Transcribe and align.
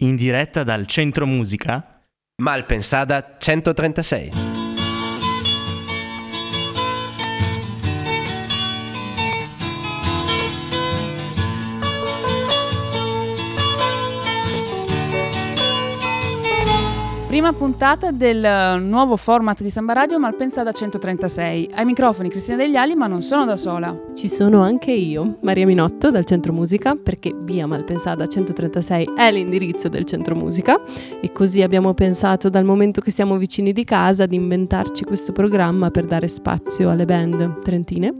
In 0.00 0.14
diretta 0.14 0.62
dal 0.62 0.86
Centro 0.86 1.26
Musica? 1.26 2.04
Malpensada 2.40 3.36
136. 3.36 4.47
Prima 17.38 17.52
puntata 17.52 18.10
del 18.10 18.82
nuovo 18.82 19.14
format 19.14 19.62
di 19.62 19.70
Samba 19.70 19.92
Radio 19.92 20.18
Malpensata 20.18 20.72
136. 20.72 21.70
Ai 21.72 21.84
microfoni 21.84 22.30
Cristina 22.30 22.56
Degli 22.56 22.74
Ali, 22.74 22.96
ma 22.96 23.06
non 23.06 23.22
sono 23.22 23.44
da 23.44 23.54
sola. 23.54 23.96
Ci 24.12 24.28
sono 24.28 24.60
anche 24.60 24.90
io, 24.90 25.36
Maria 25.42 25.64
Minotto 25.64 26.10
dal 26.10 26.24
Centro 26.24 26.52
Musica, 26.52 26.96
perché 26.96 27.32
via 27.32 27.68
Malpensada 27.68 28.26
136 28.26 29.10
è 29.16 29.30
l'indirizzo 29.30 29.88
del 29.88 30.04
Centro 30.04 30.34
Musica 30.34 30.80
e 31.20 31.30
così 31.30 31.62
abbiamo 31.62 31.94
pensato 31.94 32.48
dal 32.48 32.64
momento 32.64 33.00
che 33.00 33.12
siamo 33.12 33.36
vicini 33.36 33.72
di 33.72 33.84
casa 33.84 34.26
di 34.26 34.34
inventarci 34.34 35.04
questo 35.04 35.30
programma 35.30 35.92
per 35.92 36.06
dare 36.06 36.26
spazio 36.26 36.90
alle 36.90 37.04
band 37.04 37.62
trentine. 37.62 38.12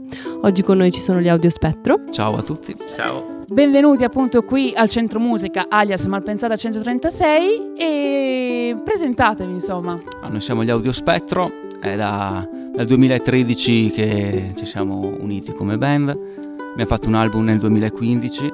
Oggi 0.43 0.63
con 0.63 0.77
noi 0.77 0.91
ci 0.91 1.01
sono 1.01 1.19
gli 1.19 1.27
Audio 1.27 1.49
Spettro. 1.49 2.05
Ciao 2.09 2.37
a 2.37 2.41
tutti. 2.41 2.73
Ciao. 2.95 3.38
Benvenuti 3.51 4.03
appunto 4.03 4.43
qui 4.43 4.73
al 4.75 4.89
Centro 4.89 5.19
Musica, 5.19 5.65
alias 5.69 6.05
Malpensata 6.05 6.55
136 6.55 7.73
e 7.75 8.77
presentatevi 8.83 9.51
insomma. 9.51 9.99
Ah, 10.21 10.27
noi 10.27 10.39
siamo 10.39 10.63
gli 10.63 10.69
Audio 10.69 10.91
Spettro, 10.91 11.51
è 11.79 11.95
da, 11.95 12.47
dal 12.75 12.85
2013 12.85 13.89
che 13.89 14.53
ci 14.55 14.67
siamo 14.67 15.15
uniti 15.19 15.51
come 15.53 15.79
band, 15.79 16.09
abbiamo 16.09 16.85
fatto 16.85 17.07
un 17.07 17.15
album 17.15 17.45
nel 17.45 17.57
2015 17.57 18.53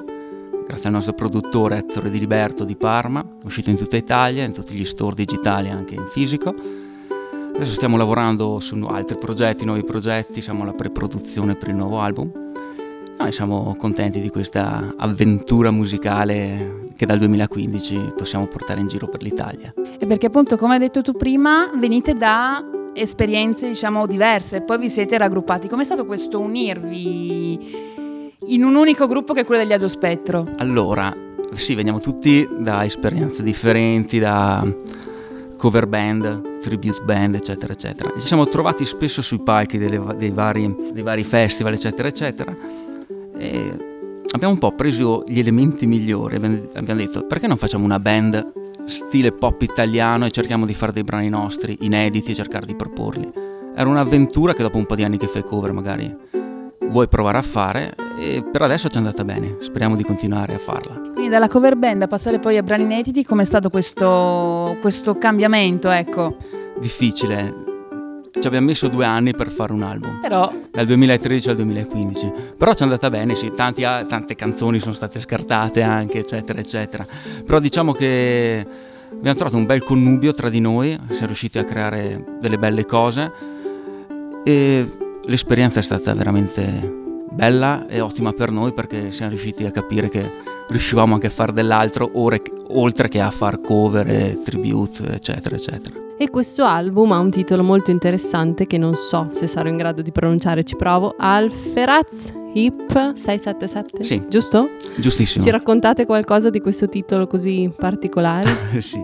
grazie 0.66 0.86
al 0.86 0.94
nostro 0.94 1.12
produttore 1.12 1.76
Ettore 1.76 2.08
Di 2.08 2.18
Liberto 2.18 2.64
di 2.64 2.74
Parma, 2.74 3.22
uscito 3.44 3.68
in 3.68 3.76
tutta 3.76 3.98
Italia, 3.98 4.44
in 4.44 4.52
tutti 4.52 4.72
gli 4.72 4.86
store 4.86 5.14
digitali 5.14 5.68
anche 5.68 5.94
in 5.94 6.06
fisico. 6.06 6.54
Adesso 7.54 7.72
stiamo 7.72 7.98
lavorando 7.98 8.60
su 8.60 8.74
altri 8.88 9.18
progetti, 9.18 9.66
nuovi 9.66 9.84
progetti, 9.84 10.40
siamo 10.40 10.62
alla 10.62 10.72
pre-produzione 10.72 11.54
per 11.54 11.68
il 11.68 11.74
nuovo 11.74 12.00
album. 12.00 12.45
Noi 13.18 13.32
siamo 13.32 13.74
contenti 13.76 14.20
di 14.20 14.28
questa 14.28 14.94
avventura 14.96 15.70
musicale 15.70 16.84
che 16.94 17.06
dal 17.06 17.18
2015 17.18 18.12
possiamo 18.14 18.46
portare 18.46 18.80
in 18.80 18.88
giro 18.88 19.08
per 19.08 19.22
l'Italia. 19.22 19.72
E 19.98 20.06
perché 20.06 20.26
appunto, 20.26 20.56
come 20.56 20.74
hai 20.74 20.78
detto 20.78 21.00
tu 21.00 21.12
prima, 21.12 21.70
venite 21.74 22.14
da 22.14 22.62
esperienze 22.92 23.68
diciamo 23.68 24.06
diverse, 24.06 24.60
poi 24.60 24.78
vi 24.78 24.90
siete 24.90 25.16
raggruppati. 25.16 25.66
Com'è 25.66 25.82
stato 25.82 26.04
questo 26.04 26.38
unirvi 26.38 27.58
in 28.48 28.62
un 28.62 28.74
unico 28.74 29.06
gruppo 29.06 29.32
che 29.32 29.40
è 29.40 29.44
quello 29.46 29.62
degli 29.62 29.72
Adio 29.72 29.88
Spettro? 29.88 30.46
Allora, 30.58 31.14
sì, 31.54 31.74
veniamo 31.74 32.00
tutti 32.00 32.46
da 32.58 32.84
esperienze 32.84 33.42
differenti, 33.42 34.18
da 34.18 34.62
cover 35.56 35.86
band, 35.86 36.60
tribute 36.60 37.00
band, 37.02 37.34
eccetera, 37.34 37.72
eccetera. 37.72 38.12
Ci 38.18 38.26
siamo 38.26 38.46
trovati 38.46 38.84
spesso 38.84 39.22
sui 39.22 39.40
palchi 39.40 39.78
delle, 39.78 40.00
dei, 40.16 40.30
vari, 40.30 40.92
dei 40.92 41.02
vari 41.02 41.24
festival, 41.24 41.72
eccetera, 41.72 42.08
eccetera 42.08 42.85
e 43.38 44.24
abbiamo 44.32 44.52
un 44.52 44.58
po' 44.58 44.72
preso 44.72 45.24
gli 45.26 45.38
elementi 45.38 45.86
migliori, 45.86 46.36
abbiamo 46.36 47.00
detto 47.00 47.24
perché 47.26 47.46
non 47.46 47.56
facciamo 47.56 47.84
una 47.84 48.00
band 48.00 48.52
stile 48.86 49.32
pop 49.32 49.62
italiano 49.62 50.26
e 50.26 50.30
cerchiamo 50.30 50.64
di 50.64 50.74
fare 50.74 50.92
dei 50.92 51.02
brani 51.02 51.28
nostri, 51.28 51.78
inediti 51.80 52.30
e 52.30 52.34
cercare 52.34 52.66
di 52.66 52.74
proporli. 52.74 53.28
Era 53.74 53.88
un'avventura 53.88 54.54
che 54.54 54.62
dopo 54.62 54.78
un 54.78 54.86
po' 54.86 54.94
di 54.94 55.04
anni 55.04 55.18
che 55.18 55.26
fai 55.26 55.42
cover 55.42 55.72
magari 55.72 56.14
vuoi 56.88 57.08
provare 57.08 57.38
a 57.38 57.42
fare 57.42 57.94
e 58.18 58.42
per 58.50 58.62
adesso 58.62 58.88
ci 58.88 58.94
è 58.94 58.98
andata 58.98 59.24
bene, 59.24 59.56
speriamo 59.60 59.96
di 59.96 60.04
continuare 60.04 60.54
a 60.54 60.58
farla. 60.58 61.10
Quindi 61.12 61.28
dalla 61.28 61.48
cover 61.48 61.76
band 61.76 62.02
a 62.02 62.06
passare 62.06 62.38
poi 62.38 62.56
a 62.56 62.62
brani 62.62 62.84
inediti, 62.84 63.24
com'è 63.24 63.44
stato 63.44 63.68
questo, 63.68 64.76
questo 64.80 65.18
cambiamento? 65.18 65.90
Ecco? 65.90 66.36
Difficile, 66.78 67.65
ci 68.40 68.46
abbiamo 68.46 68.66
messo 68.66 68.88
due 68.88 69.04
anni 69.04 69.34
per 69.34 69.48
fare 69.48 69.72
un 69.72 69.82
album. 69.82 70.20
Però... 70.20 70.52
Dal 70.70 70.86
2013 70.86 71.50
al 71.50 71.56
2015. 71.56 72.32
Però 72.56 72.72
ci 72.72 72.80
è 72.80 72.82
andata 72.84 73.10
bene, 73.10 73.34
sì, 73.34 73.50
tanti, 73.54 73.82
tante 73.82 74.34
canzoni 74.34 74.78
sono 74.78 74.94
state 74.94 75.20
scartate 75.20 75.82
anche, 75.82 76.18
eccetera, 76.18 76.58
eccetera. 76.60 77.06
Però 77.44 77.58
diciamo 77.58 77.92
che 77.92 78.66
abbiamo 79.12 79.36
trovato 79.36 79.56
un 79.56 79.66
bel 79.66 79.82
connubio 79.82 80.34
tra 80.34 80.48
di 80.48 80.60
noi, 80.60 80.98
siamo 81.08 81.26
riusciti 81.26 81.58
a 81.58 81.64
creare 81.64 82.24
delle 82.40 82.58
belle 82.58 82.84
cose 82.84 83.32
e 84.44 84.88
l'esperienza 85.24 85.80
è 85.80 85.82
stata 85.82 86.14
veramente 86.14 87.04
bella 87.30 87.86
e 87.88 88.00
ottima 88.00 88.32
per 88.32 88.50
noi 88.50 88.72
perché 88.72 89.10
siamo 89.10 89.30
riusciti 89.30 89.64
a 89.64 89.70
capire 89.70 90.08
che 90.08 90.30
riuscivamo 90.68 91.14
anche 91.14 91.26
a 91.26 91.30
fare 91.30 91.52
dell'altro 91.52 92.10
oltre 92.14 93.08
che 93.08 93.20
a 93.20 93.30
fare 93.30 93.60
cover 93.60 94.08
e 94.08 94.40
tribute, 94.44 95.14
eccetera, 95.14 95.56
eccetera. 95.56 96.05
E 96.18 96.30
questo 96.30 96.64
album 96.64 97.12
ha 97.12 97.18
un 97.18 97.30
titolo 97.30 97.62
molto 97.62 97.90
interessante 97.90 98.66
che 98.66 98.78
non 98.78 98.94
so 98.94 99.28
se 99.32 99.46
sarò 99.46 99.68
in 99.68 99.76
grado 99.76 100.00
di 100.00 100.10
pronunciare, 100.12 100.64
ci 100.64 100.74
provo. 100.74 101.14
Alferaz 101.18 102.32
Hip 102.54 103.14
677? 103.14 104.02
Sì. 104.02 104.24
Giusto? 104.26 104.70
Giustissimo. 104.96 105.44
Ci 105.44 105.50
raccontate 105.50 106.06
qualcosa 106.06 106.48
di 106.48 106.60
questo 106.60 106.88
titolo 106.88 107.26
così 107.26 107.70
particolare? 107.76 108.50
sì. 108.80 108.98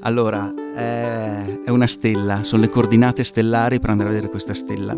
Allora, 0.00 0.52
è 0.74 1.68
una 1.68 1.86
stella, 1.86 2.42
sono 2.42 2.62
le 2.62 2.68
coordinate 2.68 3.22
stellari 3.22 3.78
per 3.78 3.90
andare 3.90 4.08
a 4.08 4.12
vedere 4.12 4.28
questa 4.28 4.52
stella 4.52 4.96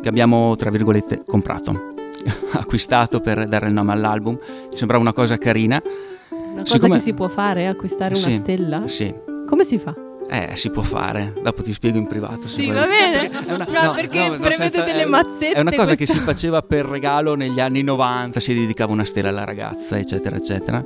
che 0.00 0.08
abbiamo, 0.08 0.56
tra 0.56 0.70
virgolette, 0.70 1.22
comprato, 1.26 1.92
acquistato 2.52 3.20
per 3.20 3.46
dare 3.46 3.66
il 3.66 3.74
nome 3.74 3.92
all'album. 3.92 4.38
Ci 4.70 4.78
sembrava 4.78 5.02
una 5.02 5.12
cosa 5.12 5.36
carina. 5.36 5.82
Una 6.30 6.62
cosa 6.62 6.74
Siccome... 6.74 6.94
che 6.94 7.00
si 7.00 7.12
può 7.12 7.28
fare, 7.28 7.66
acquistare 7.66 8.14
sì, 8.14 8.28
una 8.28 8.36
stella? 8.36 8.82
Sì. 8.86 9.14
Come 9.46 9.64
si 9.64 9.78
fa? 9.78 9.94
Eh, 10.28 10.52
si 10.54 10.70
può 10.70 10.82
fare, 10.82 11.34
dopo 11.42 11.62
ti 11.62 11.72
spiego 11.72 11.98
in 11.98 12.06
privato. 12.06 12.46
Sì, 12.46 12.70
va 12.70 12.86
bene. 12.86 13.30
Una, 13.48 13.66
no, 13.68 13.82
no, 13.82 13.92
perché 13.92 14.28
no, 14.28 14.36
prevede 14.38 14.54
senza, 14.54 14.82
delle 14.82 15.04
mazzette. 15.04 15.52
È 15.52 15.60
una 15.60 15.70
cosa 15.70 15.94
questa... 15.94 16.14
che 16.14 16.18
si 16.18 16.24
faceva 16.24 16.62
per 16.62 16.86
regalo 16.86 17.34
negli 17.34 17.60
anni 17.60 17.82
90, 17.82 18.40
si 18.40 18.54
dedicava 18.54 18.92
una 18.92 19.04
stella 19.04 19.28
alla 19.28 19.44
ragazza, 19.44 19.98
eccetera, 19.98 20.36
eccetera. 20.36 20.84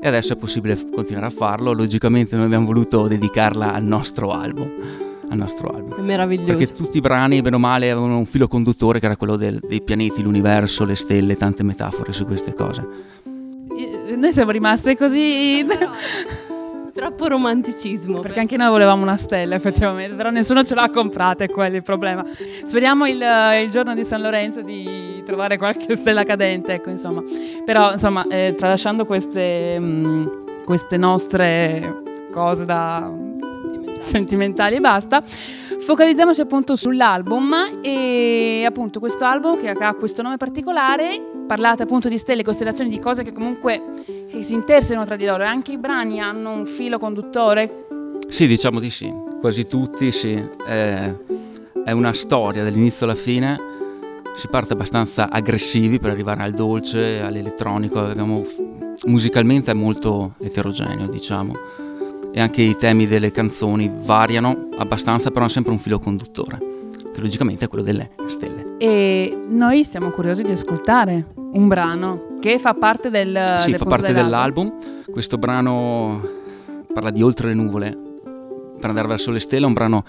E 0.00 0.06
adesso 0.06 0.34
è 0.34 0.36
possibile 0.36 0.78
continuare 0.90 1.28
a 1.28 1.30
farlo. 1.30 1.72
Logicamente 1.72 2.36
noi 2.36 2.44
abbiamo 2.44 2.66
voluto 2.66 3.06
dedicarla 3.06 3.72
al 3.72 3.84
nostro 3.84 4.32
album. 4.32 4.70
Al 5.30 5.36
nostro 5.38 5.68
album. 5.68 5.98
È 5.98 6.02
meraviglioso. 6.02 6.58
Perché 6.58 6.74
tutti 6.74 6.98
i 6.98 7.00
brani, 7.00 7.40
bene 7.40 7.56
o 7.56 7.58
male, 7.58 7.90
avevano 7.90 8.18
un 8.18 8.26
filo 8.26 8.46
conduttore 8.46 9.00
che 9.00 9.06
era 9.06 9.16
quello 9.16 9.36
del, 9.36 9.60
dei 9.66 9.80
pianeti, 9.80 10.22
l'universo, 10.22 10.84
le 10.84 10.94
stelle, 10.94 11.36
tante 11.36 11.62
metafore 11.62 12.12
su 12.12 12.26
queste 12.26 12.52
cose. 12.52 12.86
Noi 14.14 14.32
siamo 14.32 14.50
rimaste 14.50 14.94
così. 14.96 15.64
Troppo 16.94 17.26
romanticismo. 17.26 18.20
Perché 18.20 18.38
anche 18.38 18.56
noi 18.56 18.68
volevamo 18.68 19.02
una 19.02 19.16
stella, 19.16 19.56
effettivamente, 19.56 20.14
però 20.14 20.30
nessuno 20.30 20.62
ce 20.62 20.76
l'ha 20.76 20.88
comprata, 20.90 21.42
è 21.42 21.48
quello 21.48 21.74
il 21.74 21.82
problema. 21.82 22.24
Speriamo 22.64 23.04
il, 23.06 23.20
il 23.64 23.70
giorno 23.70 23.94
di 23.94 24.04
San 24.04 24.20
Lorenzo 24.22 24.62
di 24.62 25.20
trovare 25.26 25.58
qualche 25.58 25.96
stella 25.96 26.22
cadente, 26.22 26.74
ecco, 26.74 26.90
insomma. 26.90 27.20
Però, 27.64 27.90
insomma, 27.90 28.24
eh, 28.28 28.54
tralasciando 28.56 29.04
queste, 29.06 29.76
mh, 29.76 29.84
mm, 29.84 30.26
queste 30.64 30.96
nostre 30.96 32.02
cose 32.30 32.64
da 32.64 33.10
sentimentali. 34.06 34.76
e 34.76 34.80
basta 34.80 35.22
Focalizziamoci 35.84 36.40
appunto 36.40 36.76
sull'album 36.76 37.54
e 37.82 38.64
appunto 38.66 39.00
questo 39.00 39.24
album 39.24 39.60
che 39.60 39.68
ha 39.68 39.94
questo 39.94 40.22
nome 40.22 40.38
particolare, 40.38 41.20
parlate 41.46 41.82
appunto 41.82 42.08
di 42.08 42.16
stelle, 42.16 42.42
costellazioni, 42.42 42.88
di 42.88 42.98
cose 42.98 43.22
che 43.22 43.32
comunque 43.32 43.82
che 44.30 44.42
si 44.42 44.54
intersecano 44.54 45.04
tra 45.04 45.16
di 45.16 45.26
loro 45.26 45.42
e 45.42 45.46
anche 45.46 45.72
i 45.72 45.76
brani 45.76 46.20
hanno 46.20 46.52
un 46.52 46.64
filo 46.64 46.98
conduttore? 46.98 47.86
Sì, 48.28 48.46
diciamo 48.46 48.80
di 48.80 48.88
sì, 48.88 49.12
quasi 49.40 49.66
tutti 49.66 50.10
sì. 50.10 50.32
È, 50.32 51.14
è 51.84 51.90
una 51.90 52.14
storia 52.14 52.62
dall'inizio 52.62 53.04
alla 53.04 53.14
fine, 53.14 53.60
si 54.36 54.48
parte 54.48 54.72
abbastanza 54.72 55.28
aggressivi 55.28 55.98
per 55.98 56.10
arrivare 56.10 56.44
al 56.44 56.52
dolce, 56.52 57.20
all'elettronico, 57.20 57.98
Abbiamo, 57.98 58.42
musicalmente 59.04 59.70
è 59.70 59.74
molto 59.74 60.32
eterogeneo 60.40 61.08
diciamo 61.08 61.83
e 62.36 62.40
anche 62.40 62.62
i 62.62 62.76
temi 62.76 63.06
delle 63.06 63.30
canzoni 63.30 63.88
variano 64.02 64.68
abbastanza, 64.76 65.28
però 65.28 65.42
hanno 65.42 65.48
sempre 65.48 65.70
un 65.70 65.78
filo 65.78 66.00
conduttore, 66.00 66.58
che 67.12 67.20
logicamente 67.20 67.66
è 67.66 67.68
quello 67.68 67.84
delle 67.84 68.10
stelle. 68.26 68.74
E 68.78 69.38
noi 69.46 69.84
siamo 69.84 70.10
curiosi 70.10 70.42
di 70.42 70.50
ascoltare 70.50 71.26
un 71.36 71.68
brano 71.68 72.36
che 72.40 72.58
fa 72.58 72.74
parte 72.74 73.08
del 73.08 73.54
Sì, 73.58 73.70
del 73.70 73.78
fa 73.78 73.84
parte 73.84 74.12
dell'album. 74.12 74.68
dell'album. 74.68 75.12
Questo 75.12 75.38
brano 75.38 76.20
parla 76.92 77.10
di 77.10 77.22
Oltre 77.22 77.46
le 77.48 77.54
nuvole, 77.54 77.96
per 78.80 78.88
andare 78.88 79.06
verso 79.06 79.30
le 79.30 79.38
stelle, 79.38 79.62
è 79.62 79.68
un 79.68 79.72
brano 79.72 80.04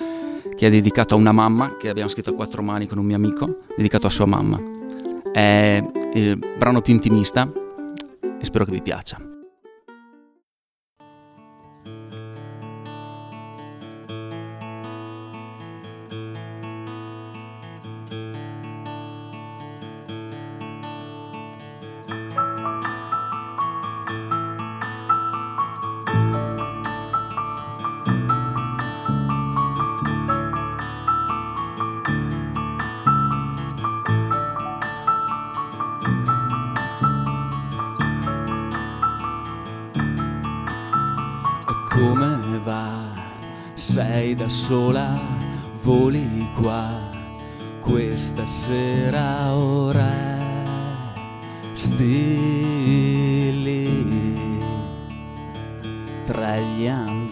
che 0.58 0.66
è 0.66 0.72
dedicato 0.72 1.14
a 1.14 1.18
una 1.18 1.32
mamma, 1.32 1.76
che 1.78 1.90
abbiamo 1.90 2.10
scritto 2.10 2.32
a 2.32 2.34
quattro 2.34 2.64
mani 2.64 2.88
con 2.88 2.98
un 2.98 3.06
mio 3.06 3.18
amico, 3.18 3.60
dedicato 3.78 4.08
a 4.08 4.10
sua 4.10 4.26
mamma. 4.26 4.60
È 5.32 5.84
il 6.16 6.40
brano 6.58 6.82
più 6.82 6.92
intimista 6.92 7.48
e 8.40 8.44
spero 8.44 8.66
che 8.66 8.72
vi 8.72 8.82
piaccia. 8.82 9.34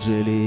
Gli 0.08 0.43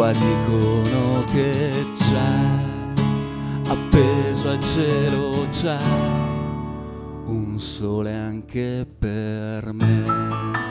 Qua 0.00 0.12
dicono 0.12 1.24
che 1.24 1.84
c'è 1.94 3.68
appeso 3.68 4.48
al 4.48 4.60
cielo 4.60 5.46
c'è 5.50 5.76
un 7.26 7.56
sole 7.58 8.16
anche 8.16 8.86
per 8.98 9.74
me. 9.74 10.69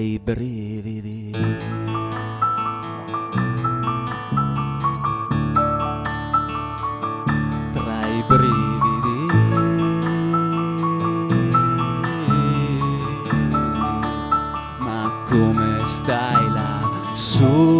Tra 0.00 0.06
i 0.06 0.18
brividi. 0.18 1.30
Tra 7.72 8.06
i 8.06 8.24
brividi. 8.26 9.26
Ma 14.78 15.12
come 15.28 15.84
stai 15.84 16.50
là 16.50 16.90
su 17.14 17.79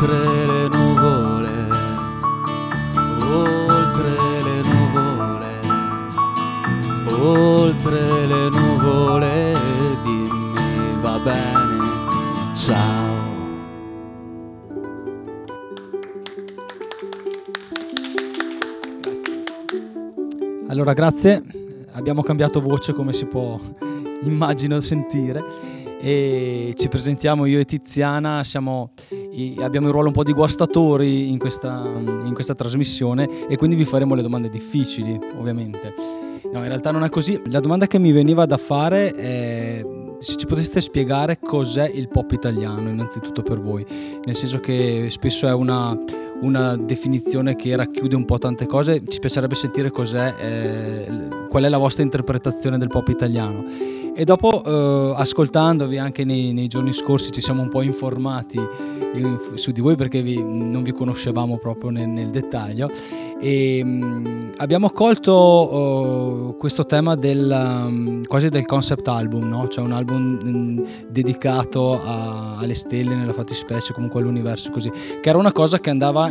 oltre 0.00 0.46
le 0.46 0.68
nuvole, 0.68 1.68
oltre 3.20 4.10
le 4.44 4.62
nuvole, 4.62 5.60
oltre 7.20 8.26
le 8.26 8.48
nuvole, 8.48 9.56
dimmi 10.04 11.00
va 11.00 11.18
bene, 11.18 12.54
ciao. 12.54 13.16
Allora, 20.68 20.92
grazie. 20.92 21.42
Abbiamo 21.94 22.22
cambiato 22.22 22.60
voce 22.60 22.92
come 22.92 23.12
si 23.12 23.24
può 23.24 23.58
immagino 24.22 24.80
sentire 24.80 25.42
e 26.00 26.74
ci 26.76 26.88
presentiamo 26.88 27.44
io 27.46 27.58
e 27.58 27.64
Tiziana, 27.64 28.44
siamo, 28.44 28.92
abbiamo 29.60 29.86
il 29.86 29.92
ruolo 29.92 30.08
un 30.08 30.14
po' 30.14 30.24
di 30.24 30.32
guastatori 30.32 31.30
in 31.30 31.38
questa, 31.38 31.82
in 31.84 32.32
questa 32.34 32.54
trasmissione 32.54 33.46
e 33.48 33.56
quindi 33.56 33.76
vi 33.76 33.84
faremo 33.84 34.14
le 34.14 34.22
domande 34.22 34.48
difficili, 34.48 35.18
ovviamente. 35.36 35.94
No, 36.52 36.60
in 36.60 36.68
realtà 36.68 36.90
non 36.90 37.04
è 37.04 37.08
così. 37.08 37.40
La 37.46 37.60
domanda 37.60 37.86
che 37.86 37.98
mi 37.98 38.12
veniva 38.12 38.46
da 38.46 38.56
fare 38.56 39.10
è 39.12 39.84
se 40.20 40.36
ci 40.36 40.46
poteste 40.46 40.80
spiegare 40.80 41.38
cos'è 41.38 41.88
il 41.88 42.08
pop 42.08 42.32
italiano, 42.32 42.88
innanzitutto 42.88 43.42
per 43.42 43.60
voi, 43.60 43.84
nel 44.24 44.34
senso 44.34 44.58
che 44.58 45.06
spesso 45.10 45.46
è 45.46 45.52
una, 45.52 45.96
una 46.40 46.76
definizione 46.76 47.54
che 47.54 47.76
racchiude 47.76 48.16
un 48.16 48.24
po' 48.24 48.38
tante 48.38 48.66
cose, 48.66 49.02
ci 49.06 49.20
piacerebbe 49.20 49.54
sentire 49.54 49.90
cos'è, 49.90 50.34
eh, 50.38 51.28
qual 51.48 51.62
è 51.64 51.68
la 51.68 51.78
vostra 51.78 52.02
interpretazione 52.02 52.78
del 52.78 52.88
pop 52.88 53.08
italiano. 53.08 53.64
E 54.14 54.24
dopo, 54.24 54.64
eh, 54.64 55.14
ascoltandovi 55.16 55.98
anche 55.98 56.24
nei, 56.24 56.52
nei 56.52 56.66
giorni 56.66 56.92
scorsi, 56.92 57.30
ci 57.30 57.40
siamo 57.40 57.62
un 57.62 57.68
po' 57.68 57.82
informati 57.82 58.56
in- 58.56 58.97
su 59.54 59.72
di 59.72 59.80
voi 59.80 59.96
perché 59.96 60.22
vi- 60.22 60.42
non 60.42 60.82
vi 60.82 60.92
conoscevamo 60.92 61.56
proprio 61.58 61.90
nel, 61.90 62.08
nel 62.08 62.28
dettaglio 62.30 62.90
e 63.40 63.82
mh, 63.84 64.52
abbiamo 64.56 64.90
colto 64.90 66.50
eh, 66.52 66.56
questo 66.58 66.84
tema 66.86 67.14
del, 67.14 67.48
um, 67.86 68.24
quasi 68.26 68.48
del 68.48 68.64
concept 68.66 69.06
album, 69.08 69.48
no? 69.48 69.68
cioè 69.68 69.84
un 69.84 69.92
album 69.92 70.22
mh, 70.42 70.86
dedicato 71.08 72.00
a- 72.02 72.56
alle 72.58 72.74
stelle 72.74 73.14
nella 73.14 73.32
fattispecie, 73.32 73.92
comunque 73.92 74.20
all'universo 74.20 74.70
così, 74.70 74.90
che 75.20 75.28
era 75.28 75.38
una 75.38 75.52
cosa 75.52 75.78
che 75.78 75.90
andava 75.90 76.30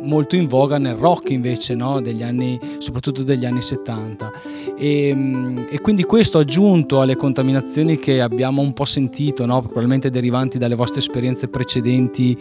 molto 0.00 0.36
in 0.36 0.46
voga 0.46 0.78
nel 0.78 0.94
rock 0.94 1.30
invece 1.30 1.74
no? 1.74 2.00
degli 2.00 2.22
anni, 2.22 2.58
soprattutto 2.78 3.22
degli 3.22 3.44
anni 3.44 3.60
70 3.60 4.32
e, 4.78 5.14
mh, 5.14 5.66
e 5.70 5.80
quindi 5.80 6.04
questo 6.04 6.38
aggiunto 6.38 7.00
alle 7.00 7.16
contaminazioni 7.16 7.98
che 7.98 8.20
abbiamo 8.20 8.62
un 8.62 8.72
po' 8.72 8.84
sentito 8.84 9.46
no? 9.46 9.60
probabilmente 9.60 10.10
derivanti 10.10 10.58
dalle 10.58 10.74
vostre 10.74 11.00
esperienze 11.00 11.48
precedenti 11.48 12.36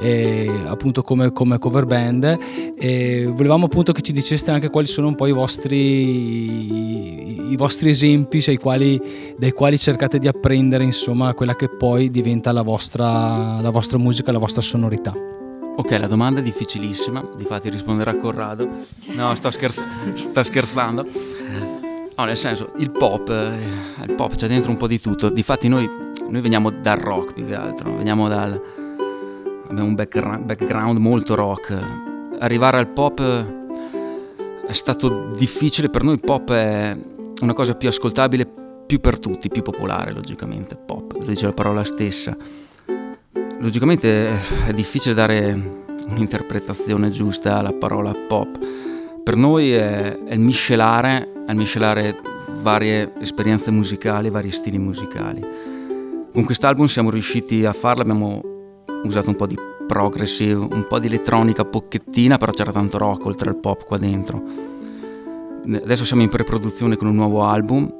eh, 0.00 0.50
appunto 0.66 1.02
come, 1.02 1.32
come 1.32 1.58
cover 1.58 1.86
band 1.86 2.38
e 2.76 3.26
volevamo 3.26 3.66
appunto 3.66 3.92
che 3.92 4.02
ci 4.02 4.12
diceste 4.12 4.50
anche 4.50 4.70
quali 4.70 4.86
sono 4.86 5.08
un 5.08 5.14
po' 5.14 5.26
i 5.26 5.32
vostri, 5.32 5.76
i, 5.76 7.50
i 7.50 7.56
vostri 7.56 7.90
esempi 7.90 8.38
quali, 8.56 9.00
dai 9.36 9.52
quali 9.52 9.78
cercate 9.78 10.18
di 10.18 10.28
apprendere 10.28 10.84
insomma 10.84 11.34
quella 11.34 11.54
che 11.54 11.68
poi 11.68 12.10
diventa 12.10 12.52
la 12.52 12.62
vostra, 12.62 13.60
la 13.60 13.70
vostra 13.70 13.98
musica, 13.98 14.32
la 14.32 14.38
vostra 14.38 14.62
sonorità. 14.62 15.39
Ok, 15.76 15.90
la 15.98 16.06
domanda 16.06 16.40
è 16.40 16.42
difficilissima, 16.42 17.24
difatti 17.36 17.70
risponderà 17.70 18.14
Corrado. 18.16 18.68
No, 19.14 19.34
sto, 19.34 19.50
scherz- 19.50 20.12
sto 20.12 20.42
scherzando. 20.42 21.06
No, 22.16 22.24
nel 22.24 22.36
senso, 22.36 22.72
il 22.76 22.90
pop, 22.90 23.30
eh, 23.30 24.04
il 24.06 24.14
pop 24.14 24.34
c'è 24.34 24.46
dentro 24.46 24.70
un 24.70 24.76
po' 24.76 24.86
di 24.86 25.00
tutto. 25.00 25.30
Difatti 25.30 25.68
noi, 25.68 25.88
noi 26.28 26.40
veniamo 26.42 26.70
dal 26.70 26.98
rock 26.98 27.32
più 27.32 27.46
che 27.46 27.54
altro, 27.54 27.96
veniamo 27.96 28.28
dal... 28.28 28.60
abbiamo 29.68 29.88
un 29.88 29.94
backgra- 29.94 30.38
background 30.38 30.98
molto 30.98 31.34
rock. 31.34 31.78
arrivare 32.40 32.78
al 32.78 32.88
pop 32.88 33.22
è 34.66 34.72
stato 34.72 35.30
difficile, 35.36 35.88
per 35.88 36.02
noi 36.02 36.14
il 36.14 36.20
pop 36.20 36.52
è 36.52 36.96
una 37.40 37.52
cosa 37.54 37.74
più 37.74 37.88
ascoltabile, 37.88 38.46
più 38.86 39.00
per 39.00 39.18
tutti, 39.18 39.48
più 39.48 39.62
popolare 39.62 40.12
logicamente, 40.12 40.76
pop, 40.76 41.12
lo 41.12 41.24
dice 41.24 41.46
la 41.46 41.52
parola 41.52 41.84
stessa. 41.84 42.36
Logicamente 43.62 44.30
è 44.66 44.72
difficile 44.72 45.14
dare 45.14 45.84
un'interpretazione 46.08 47.10
giusta 47.10 47.58
alla 47.58 47.74
parola 47.74 48.14
pop. 48.14 48.58
Per 49.22 49.36
noi 49.36 49.72
è, 49.72 50.18
è 50.18 50.32
il 50.32 50.40
miscelare, 50.40 51.30
è 51.46 51.50
il 51.50 51.58
miscelare 51.58 52.18
varie 52.62 53.12
esperienze 53.20 53.70
musicali, 53.70 54.30
vari 54.30 54.50
stili 54.50 54.78
musicali. 54.78 55.44
Con 56.32 56.42
quest'album 56.44 56.86
siamo 56.86 57.10
riusciti 57.10 57.66
a 57.66 57.74
farlo, 57.74 58.00
abbiamo 58.00 58.40
usato 59.04 59.28
un 59.28 59.36
po' 59.36 59.46
di 59.46 59.58
progressive, 59.86 60.54
un 60.54 60.86
po' 60.88 60.98
di 60.98 61.08
elettronica 61.08 61.66
pocchettina, 61.66 62.38
però 62.38 62.52
c'era 62.52 62.72
tanto 62.72 62.96
rock 62.96 63.26
oltre 63.26 63.50
al 63.50 63.56
pop 63.56 63.84
qua 63.84 63.98
dentro. 63.98 64.42
Adesso 65.66 66.06
siamo 66.06 66.22
in 66.22 66.30
pre-produzione 66.30 66.96
con 66.96 67.08
un 67.08 67.14
nuovo 67.14 67.42
album 67.42 67.94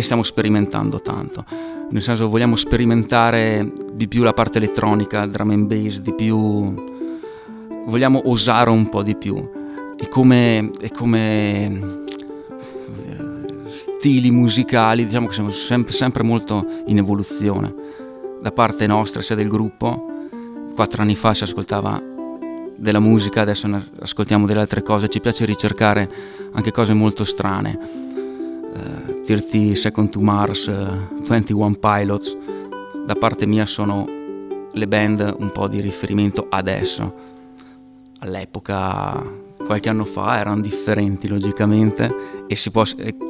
e 0.00 0.02
stiamo 0.02 0.22
sperimentando 0.22 1.00
tanto. 1.00 1.44
Nel 1.90 2.02
senso 2.02 2.28
vogliamo 2.28 2.56
sperimentare 2.56 3.70
di 3.92 4.08
più 4.08 4.22
la 4.22 4.32
parte 4.32 4.56
elettronica, 4.56 5.26
drum 5.26 5.50
and 5.50 5.66
bass, 5.66 5.98
di 5.98 6.14
più 6.14 6.88
vogliamo 7.86 8.22
osare 8.24 8.70
un 8.70 8.88
po' 8.88 9.02
di 9.02 9.14
più. 9.14 9.36
E 9.96 10.08
come, 10.08 10.70
e 10.80 10.90
come 10.90 11.98
stili 13.66 14.30
musicali, 14.30 15.04
diciamo 15.04 15.26
che 15.26 15.34
siamo 15.34 15.50
sempre, 15.50 15.92
sempre 15.92 16.22
molto 16.22 16.66
in 16.86 16.96
evoluzione 16.96 17.74
da 18.40 18.52
parte 18.52 18.86
nostra, 18.86 19.20
sia 19.20 19.36
del 19.36 19.48
gruppo. 19.48 20.06
Quattro 20.74 21.02
anni 21.02 21.14
fa 21.14 21.34
si 21.34 21.44
ascoltava 21.44 22.02
della 22.74 23.00
musica, 23.00 23.42
adesso 23.42 23.68
ascoltiamo 24.00 24.46
delle 24.46 24.60
altre 24.60 24.82
cose, 24.82 25.08
ci 25.08 25.20
piace 25.20 25.44
ricercare 25.44 26.10
anche 26.52 26.70
cose 26.70 26.94
molto 26.94 27.22
strane. 27.22 28.09
Uh, 29.30 29.36
30 29.36 29.76
Second 29.76 30.10
to 30.10 30.20
Mars, 30.20 30.66
uh, 30.66 31.22
21 31.24 31.76
Pilots, 31.76 32.36
da 33.06 33.14
parte 33.14 33.46
mia 33.46 33.64
sono 33.64 34.04
le 34.72 34.88
band 34.88 35.36
un 35.38 35.52
po' 35.52 35.68
di 35.68 35.80
riferimento 35.80 36.46
adesso. 36.48 37.14
All'epoca 38.18 39.24
qualche 39.64 39.88
anno 39.88 40.04
fa 40.04 40.36
erano 40.40 40.60
differenti 40.60 41.28
logicamente 41.28 42.12
e 42.48 42.56
si 42.56 42.72
può, 42.72 42.82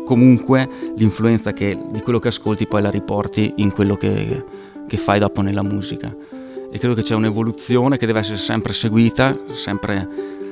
comunque 0.07 0.67
l'influenza 0.97 1.53
che, 1.53 1.79
di 1.91 2.01
quello 2.01 2.19
che 2.19 2.29
ascolti 2.29 2.67
poi 2.67 2.81
la 2.81 2.91
riporti 2.91 3.53
in 3.57 3.71
quello 3.71 3.97
che, 3.97 4.43
che 4.87 4.97
fai 4.97 5.19
dopo 5.19 5.43
nella 5.43 5.63
musica 5.63 6.17
e 6.73 6.79
credo 6.79 6.95
che 6.95 7.03
c'è 7.03 7.15
un'evoluzione 7.15 7.99
che 7.99 8.07
deve 8.07 8.21
essere 8.21 8.39
sempre 8.39 8.73
seguita, 8.73 9.33
sempre, 9.53 10.09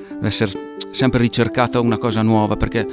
deve 0.09 0.27
essere 0.27 0.51
sempre 0.91 1.21
ricercata 1.21 1.81
una 1.81 1.97
cosa 1.97 2.21
nuova 2.21 2.57
perché 2.57 2.87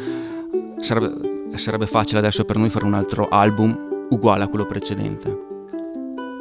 sarebbe, 0.78 1.25
sarebbe 1.58 1.88
facile 1.88 2.20
adesso 2.20 2.46
per 2.46 2.58
noi 2.58 2.70
fare 2.70 2.86
un 2.86 2.94
altro 2.94 3.28
album 3.30 4.08
uguale 4.10 4.44
a 4.44 4.48
quello 4.48 4.66
precedente. 4.66 5.44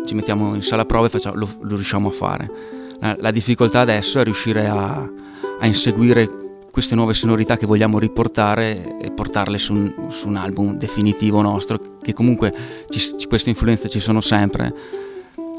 Ci 0.05 0.15
mettiamo 0.15 0.55
in 0.55 0.63
sala 0.63 0.85
prove 0.85 1.07
e 1.07 1.11
facciamo, 1.11 1.37
lo, 1.37 1.49
lo 1.61 1.75
riusciamo 1.75 2.09
a 2.09 2.13
fare. 2.13 2.51
La, 3.01 3.17
la 3.19 3.31
difficoltà 3.31 3.81
adesso 3.81 4.21
è 4.21 4.25
riuscire 4.25 4.69
a, 4.69 5.11
a 5.59 5.67
inseguire 5.67 6.29
queste 6.71 6.97
nuove 6.97 7.15
sonorità 7.15 7.57
che 7.57 7.67
vogliamo 7.67 8.01
riportare 8.01 8.99
e 8.99 9.13
portarle 9.13 9.59
su 9.59 9.73
un, 9.75 9.95
su 10.09 10.27
un 10.27 10.37
album 10.37 10.77
definitivo 10.77 11.41
nostro, 11.41 11.79
che 12.03 12.13
comunque 12.13 12.53
ci, 12.89 13.29
queste 13.29 13.51
influenze 13.51 13.89
ci 13.89 14.01
sono 14.01 14.21
sempre, 14.21 14.75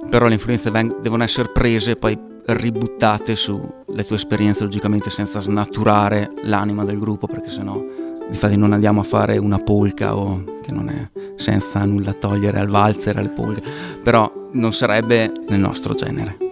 però 0.10 0.28
le 0.28 0.34
influenze 0.34 0.70
veng- 0.72 1.00
devono 1.00 1.24
essere 1.24 1.50
prese 1.50 1.92
e 1.92 1.96
poi 1.96 2.20
ributtate 2.48 3.36
sulle 3.36 4.06
tue 4.06 4.18
esperienze 4.18 4.64
logicamente 4.64 5.10
senza 5.10 5.40
snaturare 5.40 6.32
l'anima 6.44 6.84
del 6.84 7.00
gruppo, 7.00 7.28
perché 7.28 7.50
sennò 7.50 7.82
infatti 8.28 8.58
non 8.58 8.74
andiamo 8.74 9.02
a 9.02 9.04
fare 9.04 9.38
una 9.38 9.60
polka 9.60 10.16
o 10.16 10.44
che 10.62 10.74
non 10.74 10.90
è 10.90 11.10
senza 11.36 11.84
nulla 11.86 12.14
togliere 12.14 12.60
al 12.60 12.68
valzer, 12.68 13.18
alle 13.18 13.30
polke, 13.30 13.62
però 14.04 14.32
non 14.54 14.74
sarebbe 14.74 15.32
nel 15.48 15.60
nostro 15.60 15.94
genere 15.94 16.46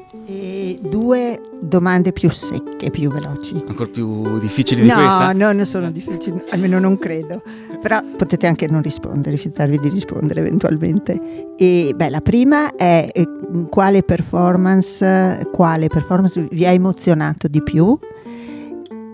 due 0.94 1.40
domande 1.60 2.12
più 2.12 2.30
secche, 2.30 2.90
più 2.90 3.10
veloci. 3.10 3.64
Ancora 3.68 3.90
più 3.90 4.40
difficili 4.40 4.82
di 4.82 4.88
no, 4.88 4.96
questa? 4.96 5.34
No, 5.34 5.52
non 5.52 5.66
sono 5.66 5.92
difficili, 5.92 6.42
almeno 6.50 6.80
non 6.80 6.98
credo. 7.00 7.42
Però 7.82 8.00
potete 8.18 8.48
anche 8.48 8.68
non 8.68 8.82
rispondere, 8.82 9.32
rifiutarvi 9.32 9.80
di 9.80 9.90
rispondere 9.90 10.42
eventualmente. 10.42 11.56
E, 11.58 11.94
beh, 11.96 12.10
la 12.10 12.22
prima 12.22 12.76
è 12.76 13.10
eh, 13.12 13.28
quale 13.70 14.04
performance, 14.04 15.48
quale 15.52 15.88
performance 15.88 16.48
vi 16.52 16.66
ha 16.66 16.72
emozionato 16.72 17.48
di 17.48 17.62
più? 17.62 17.98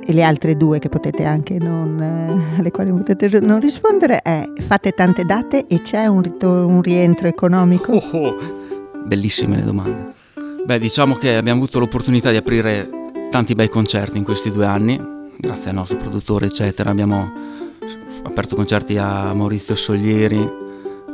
E 0.05 0.13
le 0.13 0.23
altre 0.23 0.57
due 0.57 0.79
che 0.79 0.89
potete 0.89 1.23
anche 1.23 1.59
non, 1.59 2.01
eh, 2.01 2.59
alle 2.59 2.71
quali 2.71 2.91
potete 2.91 3.39
non 3.41 3.59
rispondere 3.59 4.21
è 4.21 4.47
fate 4.57 4.91
tante 4.91 5.23
date 5.23 5.67
e 5.67 5.81
c'è 5.81 6.07
un, 6.07 6.21
ritorno, 6.21 6.67
un 6.67 6.81
rientro 6.81 7.27
economico? 7.27 7.91
Oh, 7.93 8.17
oh. 8.17 8.37
Bellissime 9.05 9.57
le 9.57 9.63
domande. 9.63 10.13
Beh, 10.65 10.79
diciamo 10.79 11.15
che 11.15 11.35
abbiamo 11.35 11.61
avuto 11.61 11.79
l'opportunità 11.79 12.31
di 12.31 12.37
aprire 12.37 12.89
tanti 13.29 13.53
bei 13.53 13.69
concerti 13.69 14.17
in 14.17 14.23
questi 14.23 14.51
due 14.51 14.65
anni, 14.65 14.99
grazie 15.37 15.69
al 15.69 15.75
nostro 15.75 15.97
produttore, 15.97 16.47
eccetera. 16.47 16.89
Abbiamo 16.89 17.31
aperto 18.23 18.55
concerti 18.55 18.97
a 18.97 19.33
Maurizio 19.33 19.75
Soglieri, 19.75 20.47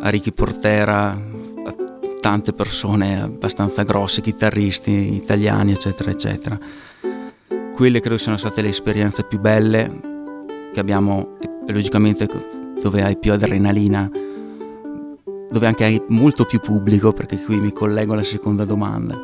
a 0.01 0.09
Ricky 0.09 0.31
Portera, 0.31 1.09
a 1.09 1.75
tante 2.19 2.53
persone 2.53 3.21
abbastanza 3.21 3.83
grosse, 3.83 4.21
chitarristi 4.21 5.15
italiani, 5.15 5.71
eccetera, 5.71 6.11
eccetera. 6.11 6.57
Quelle 7.75 7.99
credo 7.99 8.17
siano 8.17 8.37
state 8.37 8.61
le 8.61 8.69
esperienze 8.69 9.23
più 9.23 9.37
belle 9.37 9.91
che 10.71 10.79
abbiamo, 10.79 11.35
logicamente 11.67 12.25
dove 12.81 13.03
hai 13.03 13.17
più 13.17 13.33
adrenalina, 13.33 14.09
dove 15.51 15.67
anche 15.67 15.83
hai 15.83 16.01
molto 16.07 16.45
più 16.45 16.61
pubblico, 16.61 17.11
perché 17.11 17.35
qui 17.35 17.59
mi 17.59 17.73
collego 17.73 18.13
alla 18.13 18.23
seconda 18.23 18.63
domanda. 18.63 19.21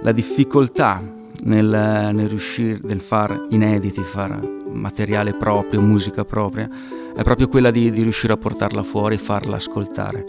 La 0.00 0.12
difficoltà 0.12 1.02
nel, 1.42 2.10
nel 2.14 2.26
riuscire, 2.26 2.80
nel 2.84 3.00
fare 3.00 3.44
inediti, 3.50 4.02
fare 4.02 4.40
materiale 4.72 5.34
proprio, 5.34 5.82
musica 5.82 6.24
propria, 6.24 6.70
è 7.14 7.22
proprio 7.22 7.48
quella 7.48 7.70
di, 7.70 7.90
di 7.90 8.00
riuscire 8.00 8.32
a 8.32 8.38
portarla 8.38 8.82
fuori 8.82 9.16
e 9.16 9.18
farla 9.18 9.56
ascoltare. 9.56 10.24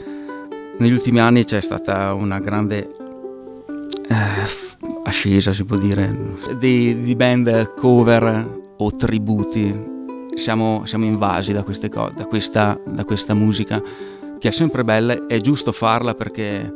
Negli 0.77 0.91
ultimi 0.91 1.19
anni 1.19 1.45
c'è 1.45 1.61
stata 1.61 2.13
una 2.13 2.39
grande 2.39 2.89
ascesa, 5.11 5.53
si 5.53 5.65
può 5.65 5.77
dire, 5.77 6.37
di, 6.57 7.01
di, 7.01 7.15
band 7.15 7.73
cover 7.75 8.61
o 8.77 8.95
tributi. 8.95 9.89
Siamo, 10.33 10.83
siamo 10.85 11.05
invasi 11.05 11.51
da, 11.51 11.63
queste 11.63 11.89
cose, 11.89 12.13
da, 12.15 12.25
questa, 12.25 12.79
da 12.85 13.03
questa 13.03 13.33
musica 13.33 13.81
che 14.39 14.47
è 14.47 14.51
sempre 14.51 14.83
bella, 14.83 15.27
è 15.27 15.39
giusto 15.39 15.71
farla 15.71 16.15
perché 16.15 16.71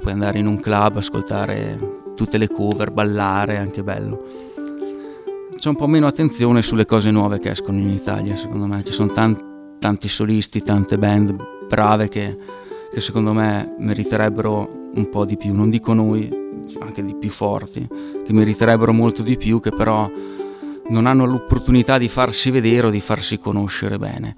puoi 0.00 0.12
andare 0.12 0.40
in 0.40 0.46
un 0.46 0.58
club, 0.58 0.96
ascoltare 0.96 1.78
tutte 2.16 2.38
le 2.38 2.48
cover, 2.48 2.90
ballare, 2.90 3.54
è 3.54 3.58
anche 3.58 3.84
bello. 3.84 4.24
C'è 5.56 5.68
un 5.68 5.76
po' 5.76 5.86
meno 5.86 6.06
attenzione 6.06 6.62
sulle 6.62 6.86
cose 6.86 7.10
nuove 7.10 7.38
che 7.38 7.50
escono 7.50 7.78
in 7.78 7.90
Italia, 7.90 8.34
secondo 8.34 8.66
me. 8.66 8.82
Ci 8.82 8.92
sono 8.92 9.12
tanti, 9.12 9.44
tanti 9.78 10.08
solisti, 10.08 10.62
tante 10.62 10.98
band 10.98 11.36
brave 11.68 12.08
che, 12.08 12.36
che 12.90 13.00
secondo 13.00 13.32
me 13.32 13.74
meriterebbero 13.78 14.90
un 14.94 15.08
po' 15.08 15.24
di 15.24 15.36
più. 15.36 15.54
Non 15.54 15.70
dico 15.70 15.92
noi, 15.92 16.28
anche 16.80 17.04
di 17.04 17.14
più 17.14 17.30
forti, 17.30 17.86
che 17.88 18.32
meriterebbero 18.32 18.92
molto 18.92 19.22
di 19.22 19.36
più, 19.36 19.60
che 19.60 19.70
però 19.70 20.10
non 20.88 21.06
hanno 21.06 21.26
l'opportunità 21.26 21.98
di 21.98 22.08
farsi 22.08 22.50
vedere 22.50 22.86
o 22.86 22.90
di 22.90 23.00
farsi 23.00 23.38
conoscere 23.38 23.98
bene. 23.98 24.36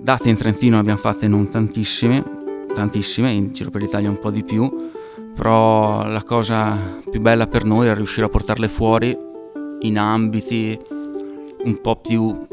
Date 0.00 0.30
in 0.30 0.36
Trentino 0.36 0.76
ne 0.76 0.80
abbiamo 0.80 0.98
fatte 0.98 1.28
non 1.28 1.50
tantissime, 1.50 2.24
tantissime, 2.74 3.32
in 3.32 3.52
giro 3.52 3.70
per 3.70 3.82
l'Italia 3.82 4.08
un 4.08 4.18
po' 4.18 4.30
di 4.30 4.42
più, 4.42 4.74
però 5.34 6.06
la 6.06 6.22
cosa 6.22 6.76
più 7.10 7.20
bella 7.20 7.46
per 7.46 7.64
noi 7.64 7.86
era 7.86 7.94
riuscire 7.94 8.26
a 8.26 8.30
portarle 8.30 8.68
fuori 8.68 9.16
in 9.80 9.98
ambiti 9.98 10.78
un 11.64 11.80
po' 11.80 11.96
più 11.96 12.46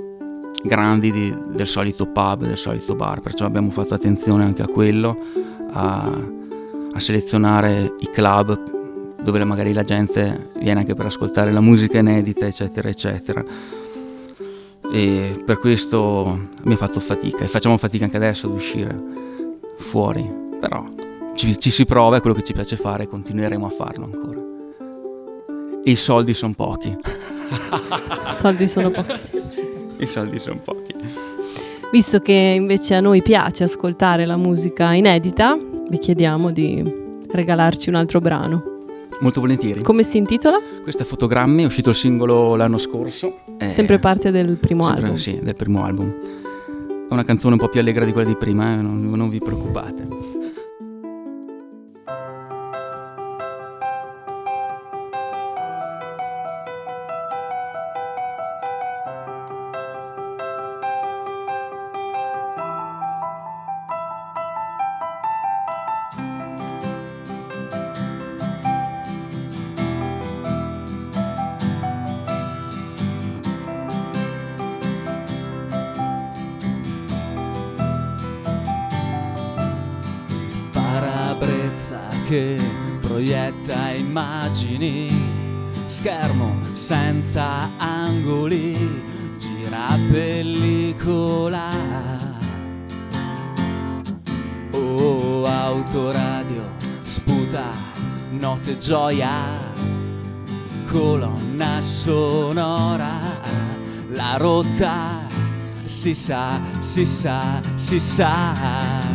grandi 0.63 1.11
di, 1.11 1.33
del 1.49 1.67
solito 1.67 2.07
pub, 2.07 2.43
del 2.45 2.57
solito 2.57 2.95
bar, 2.95 3.21
perciò 3.21 3.45
abbiamo 3.45 3.71
fatto 3.71 3.93
attenzione 3.93 4.43
anche 4.43 4.61
a 4.61 4.67
quello, 4.67 5.17
a, 5.71 6.11
a 6.91 6.99
selezionare 6.99 7.93
i 7.99 8.09
club 8.11 8.76
dove 9.21 9.43
magari 9.43 9.73
la 9.73 9.83
gente 9.83 10.51
viene 10.59 10.81
anche 10.81 10.93
per 10.93 11.07
ascoltare 11.07 11.51
la 11.51 11.61
musica 11.61 11.97
inedita, 11.97 12.45
eccetera, 12.45 12.89
eccetera 12.89 13.43
e 14.91 15.43
per 15.45 15.59
questo 15.59 16.47
abbiamo 16.59 16.77
fatto 16.77 16.99
fatica 16.99 17.43
e 17.43 17.47
facciamo 17.47 17.77
fatica 17.77 18.05
anche 18.05 18.17
adesso 18.17 18.47
ad 18.47 18.53
uscire 18.53 18.95
fuori, 19.77 20.27
però 20.59 20.83
ci, 21.35 21.59
ci 21.59 21.71
si 21.71 21.85
prova, 21.85 22.17
è 22.17 22.21
quello 22.21 22.35
che 22.35 22.43
ci 22.43 22.53
piace 22.53 22.77
fare 22.77 23.03
e 23.03 23.07
continueremo 23.07 23.65
a 23.65 23.69
farlo 23.69 24.05
ancora. 24.05 24.39
E 25.83 25.91
i 25.91 25.95
soldi 25.95 26.33
sono 26.33 26.53
pochi. 26.53 26.89
I 26.89 28.31
soldi 28.31 28.67
sono 28.67 28.89
pochi. 28.89 29.13
I 29.97 30.07
soldi 30.07 30.39
sono 30.39 30.59
pochi. 30.63 30.93
Visto 31.91 32.19
che 32.19 32.33
invece 32.33 32.95
a 32.95 32.99
noi 32.99 33.21
piace 33.21 33.63
ascoltare 33.63 34.25
la 34.25 34.35
musica 34.35 34.93
inedita, 34.93 35.57
vi 35.89 35.97
chiediamo 35.97 36.51
di 36.51 36.83
regalarci 37.29 37.89
un 37.89 37.95
altro 37.95 38.19
brano. 38.19 38.76
Molto 39.21 39.41
volentieri. 39.41 39.81
Come 39.81 40.03
si 40.03 40.17
intitola? 40.17 40.59
Questo 40.81 41.03
è 41.03 41.05
Fotogrammi, 41.05 41.63
è 41.63 41.65
uscito 41.65 41.89
il 41.89 41.95
singolo 41.95 42.55
l'anno 42.55 42.77
scorso. 42.77 43.39
Sempre 43.65 43.99
parte 43.99 44.31
del 44.31 44.57
primo 44.57 44.85
sempre- 44.85 45.03
album. 45.03 45.17
Sì, 45.17 45.39
del 45.41 45.55
primo 45.55 45.83
album. 45.83 46.13
È 47.09 47.13
una 47.13 47.23
canzone 47.23 47.53
un 47.53 47.59
po' 47.59 47.69
più 47.69 47.79
allegra 47.79 48.05
di 48.05 48.11
quella 48.11 48.27
di 48.27 48.35
prima, 48.35 48.77
eh, 48.77 48.81
non, 48.81 49.09
non 49.09 49.29
vi 49.29 49.39
preoccupate. 49.39 50.36
Che 82.27 82.59
proietta 82.99 83.91
immagini, 83.91 85.09
schermo 85.85 86.57
senza 86.73 87.69
angoli, 87.77 88.75
gira 89.37 89.97
pellicola. 90.11 91.69
Oh, 94.71 95.45
autoradio, 95.45 96.63
sputa, 97.03 97.63
notte 98.31 98.77
gioia, 98.77 99.33
colonna 100.91 101.81
sonora, 101.81 103.39
la 104.09 104.35
rotta, 104.35 105.25
si 105.85 106.13
sa, 106.13 106.59
si 106.81 107.05
sa, 107.05 107.61
si 107.75 108.01
sa 108.01 109.06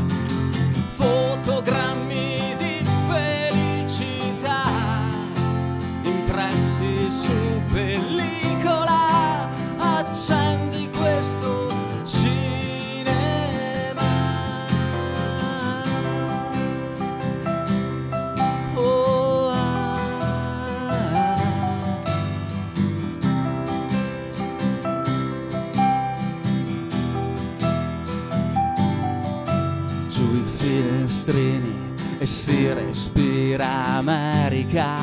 si 32.42 32.66
respira 32.72 33.98
America. 33.98 34.96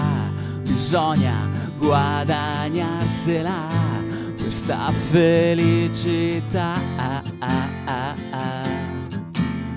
Bisogna 0.63 1.48
guadagnarsela 1.77 3.67
questa 4.38 4.91
felicità. 5.10 6.74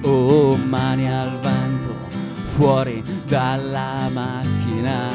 Oh, 0.02 0.56
mani 0.56 1.08
al 1.08 1.38
vento, 1.38 1.94
fuori 2.46 3.00
dalla 3.28 4.10
macchina, 4.12 5.08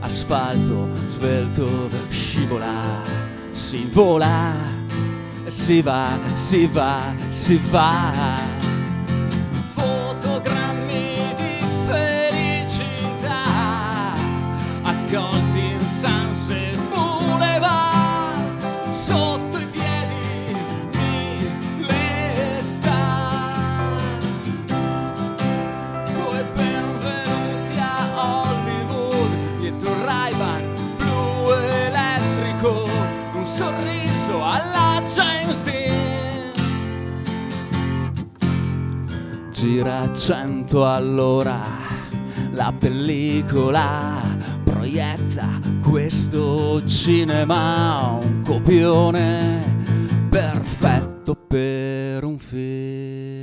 asfalto 0.00 0.90
svelto, 1.06 1.88
scivola, 2.10 3.00
si 3.52 3.88
vola, 3.90 4.52
si 5.46 5.80
va, 5.80 6.18
si 6.34 6.66
va, 6.66 7.14
si 7.30 7.58
va 7.70 8.57
Dean 35.62 36.52
gira 39.50 40.02
a 40.02 40.12
cento 40.14 40.86
all'ora 40.86 41.60
la 42.52 42.72
pellicola 42.78 44.20
proietta 44.64 45.60
questo 45.82 46.84
cinema 46.86 48.18
un 48.20 48.42
copione 48.42 50.26
perfetto 50.28 51.34
per 51.34 52.24
un 52.24 52.38
film 52.38 53.37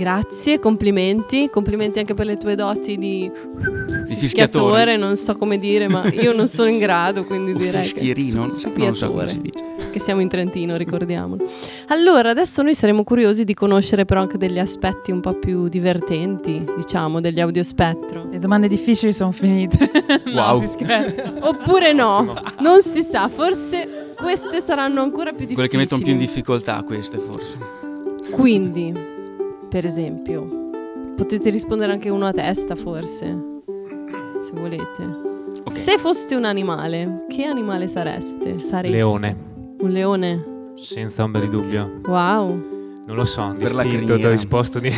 Grazie, 0.00 0.58
complimenti, 0.58 1.50
complimenti 1.50 1.98
anche 1.98 2.14
per 2.14 2.24
le 2.24 2.38
tue 2.38 2.54
doti 2.54 2.96
di 2.96 3.30
Di 4.06 4.14
fischiatore, 4.14 4.96
non 4.96 5.14
so 5.14 5.36
come 5.36 5.58
dire, 5.58 5.88
ma 5.88 6.08
io 6.08 6.32
non 6.32 6.48
sono 6.48 6.70
in 6.70 6.78
grado, 6.78 7.24
quindi 7.26 7.52
direi 7.52 7.82
fischierino, 7.82 8.46
che 8.46 8.78
non 8.78 8.94
so 8.94 9.10
come 9.10 9.28
si 9.28 9.42
dice. 9.42 9.62
che 9.92 10.00
siamo 10.00 10.22
in 10.22 10.28
Trentino, 10.28 10.76
ricordiamolo. 10.76 11.44
Allora, 11.88 12.30
adesso 12.30 12.62
noi 12.62 12.74
saremo 12.74 13.04
curiosi 13.04 13.44
di 13.44 13.52
conoscere 13.52 14.06
però 14.06 14.22
anche 14.22 14.38
degli 14.38 14.58
aspetti 14.58 15.10
un 15.10 15.20
po' 15.20 15.34
più 15.34 15.68
divertenti, 15.68 16.64
diciamo, 16.78 17.20
degli 17.20 17.40
audiospettro. 17.40 18.26
Le 18.30 18.38
domande 18.38 18.68
difficili 18.68 19.12
sono 19.12 19.32
finite. 19.32 19.90
no, 20.32 20.40
Wow. 20.40 20.60
si 20.60 20.66
scherza. 20.66 21.30
Oppure 21.46 21.92
no, 21.92 22.34
non 22.60 22.80
si 22.80 23.02
sa, 23.02 23.28
forse 23.28 24.14
queste 24.16 24.62
saranno 24.62 25.02
ancora 25.02 25.32
più 25.32 25.44
difficili. 25.44 25.54
Quelle 25.54 25.68
che 25.68 25.76
mettono 25.76 26.00
più 26.02 26.12
in 26.12 26.18
difficoltà 26.18 26.82
queste 26.84 27.18
forse. 27.18 27.58
Quindi, 28.30 29.09
per 29.70 29.86
esempio, 29.86 30.70
potete 31.16 31.48
rispondere 31.50 31.92
anche 31.92 32.10
uno 32.10 32.26
a 32.26 32.32
testa, 32.32 32.74
forse, 32.74 33.38
se 34.42 34.52
volete. 34.52 35.02
Ok. 35.64 35.70
Se 35.70 35.96
foste 35.98 36.34
un 36.34 36.44
animale, 36.44 37.26
che 37.28 37.44
animale 37.44 37.86
sareste? 37.88 38.58
Sareste? 38.58 38.96
Leone, 38.96 39.36
Un 39.80 39.90
leone? 39.90 40.58
senza 40.76 41.22
ombra 41.22 41.40
di 41.40 41.48
dubbio. 41.48 42.00
Wow. 42.06 42.48
Non 43.06 43.16
lo 43.16 43.24
so, 43.24 43.54
Per 43.58 43.74
la 43.74 43.82
distinto, 43.82 44.06
ti 44.06 44.12
ho 44.12 44.14
criniera. 44.14 44.30
risposto 44.30 44.78
di... 44.78 44.90